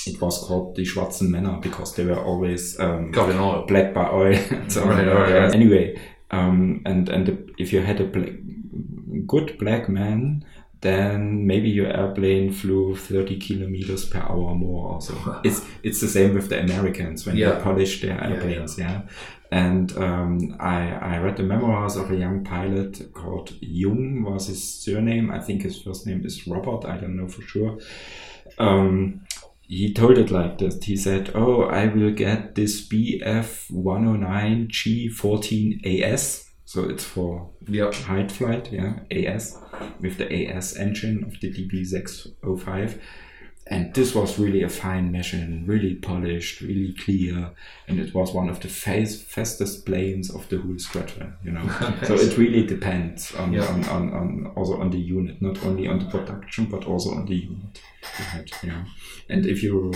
[0.07, 3.65] it was called the Schwarzen Männer because they were always um, Covered in oil.
[3.67, 4.35] black by oil.
[4.67, 5.53] so, Right, right, right.
[5.55, 5.99] Anyway,
[6.31, 8.33] um, and and the, if you had a black,
[9.27, 10.43] good black man,
[10.81, 14.93] then maybe your airplane flew 30 kilometers per hour more.
[14.93, 17.53] Also, it's it's the same with the Americans when Yeah.
[17.53, 18.77] they polish their airplanes.
[18.77, 19.01] Yeah.
[19.49, 24.61] And um, I, I read the memoirs of a young pilot called Jung was his
[24.61, 25.31] surname.
[25.31, 26.83] I think his first name is Robert.
[26.85, 27.79] I don't know for sure.
[28.59, 29.21] Um,
[29.67, 30.83] he told it like this.
[30.83, 36.45] He said, "Oh, I will get this BF 109 G14 AS.
[36.65, 37.93] So it's for Yep.
[37.93, 39.57] height flight, yeah, AS
[40.01, 42.99] with the AS engine of the DB605.
[43.69, 47.51] And this was really a fine machine, really polished, really clear,
[47.87, 51.33] and it was one of the fast, fastest planes of the whole squadron.
[51.43, 51.67] You know,
[52.03, 53.65] so it really depends on, Yeah.
[53.67, 57.25] on, on, on also on the unit, not only on the production but also on
[57.25, 57.81] the unit.
[58.19, 58.85] you had, yeah.
[59.29, 59.91] And if you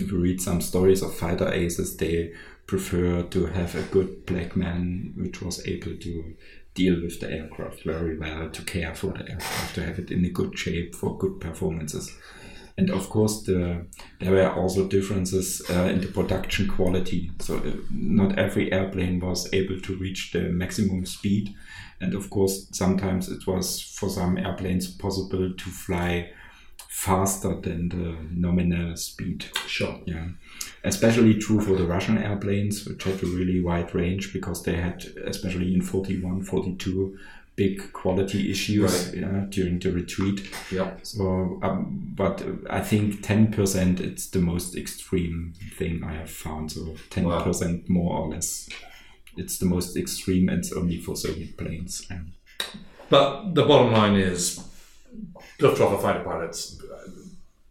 [0.00, 2.32] if you read some stories of fighter aces, they
[2.66, 6.34] prefer to have a good black man which was able to
[6.74, 10.24] deal with the aircraft very well, to care for the aircraft, to have it in
[10.24, 12.10] a good shape for good performances.
[12.76, 13.86] And of course, the,
[14.18, 17.30] there were also differences uh, in the production quality.
[17.40, 21.54] So uh, not every airplane was able to reach the maximum speed.
[22.00, 26.30] And of course, sometimes it was for some airplanes possible to fly
[26.88, 29.44] faster than the nominal speed.
[29.66, 30.00] Sure.
[30.06, 30.28] Yeah,
[30.84, 35.04] especially true for the Russian airplanes, which had a really wide range because they had,
[35.26, 37.18] especially in 41, 42,
[37.56, 39.20] big quality issues Right.
[39.20, 40.50] yeah, during the retreat.
[40.72, 41.00] Yep.
[41.06, 46.72] So, um, but I think 10% it's the most extreme thing I have found.
[46.72, 48.68] So 10% more or less.
[49.36, 52.06] It's the most extreme and it's only for Soviet planes.
[52.10, 52.20] Yeah.
[53.08, 54.60] But the bottom line is,
[55.60, 56.80] Luftwaffe fighter pilots,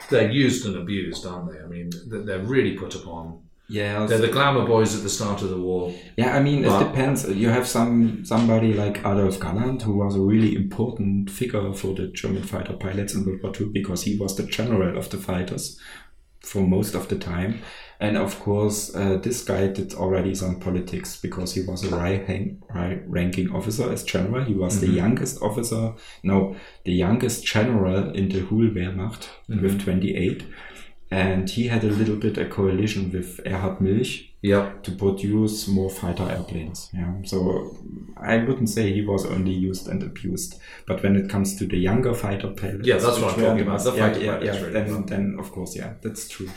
[0.09, 1.59] they're used and abused, aren't they?
[1.59, 3.41] I mean, they're really put upon.
[3.69, 5.93] Yeah, They're the glamour boys at the start of the war.
[6.17, 7.27] Yeah, I mean, it depends.
[7.29, 12.07] You have some somebody like Adolf Galland, who was a really important figure for the
[12.07, 15.79] German fighter pilots in World War II because he was the general of the fighters
[16.41, 17.61] for most of the time.
[18.01, 22.17] And of course, uh, this guy did already some politics because he was a high
[22.27, 24.43] hang- high ranking officer as general.
[24.43, 30.43] He was the youngest officer, no, the youngest general in the whole Wehrmacht with 28
[31.13, 34.11] and he had a little bit a coalition with Erhard Milch,
[34.41, 34.83] Yep.
[34.83, 36.89] to produce more fighter airplanes.
[36.93, 37.13] Yeah.
[37.23, 37.37] So
[38.17, 40.51] I wouldn't say he was only used and abused,
[40.87, 43.83] but when it comes to the younger fighter pilots, Yeah, that's what I'm talking about,
[43.83, 44.73] the yeah, fighter yeah, pilots, yeah, really.
[44.73, 46.49] then, then of course, yeah, that's true.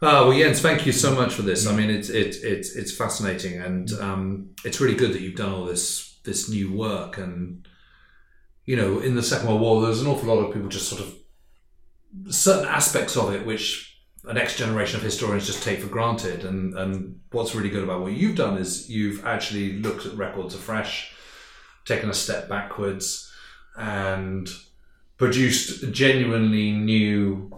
[0.00, 1.66] Ah, well, Jens, thank you so much for this.
[1.66, 5.52] I mean, it's it's it's it's fascinating, and um, it's really good that you've done
[5.52, 7.18] all this this new work.
[7.18, 7.66] And
[8.64, 11.02] you know, in the Second World War, there's an awful lot of people just sort
[11.02, 11.08] of
[12.30, 13.88] certain aspects of it which
[14.28, 16.44] a next generation of historians just take for granted.
[16.44, 20.54] And and what's really good about what you've done is you've actually looked at records
[20.54, 21.14] afresh,
[21.84, 23.32] taken a step backwards,
[23.76, 24.48] and
[25.16, 27.50] produced genuinely new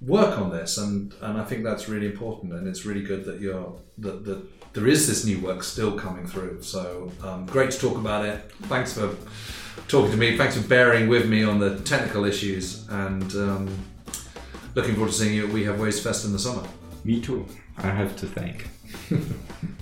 [0.00, 0.78] work on this.
[0.78, 2.52] And and I think that's really important.
[2.54, 6.26] And it's really good that you're that, that there is this new work still coming
[6.26, 6.62] through.
[6.62, 8.50] So um, great to talk about it.
[8.62, 9.14] Thanks for
[9.88, 13.84] talking to me thanks for bearing with me on the technical issues and um,
[14.74, 16.66] looking forward to seeing you at We Have Ways Fest in the summer
[17.04, 17.46] Me too.
[17.78, 18.68] I have to thank.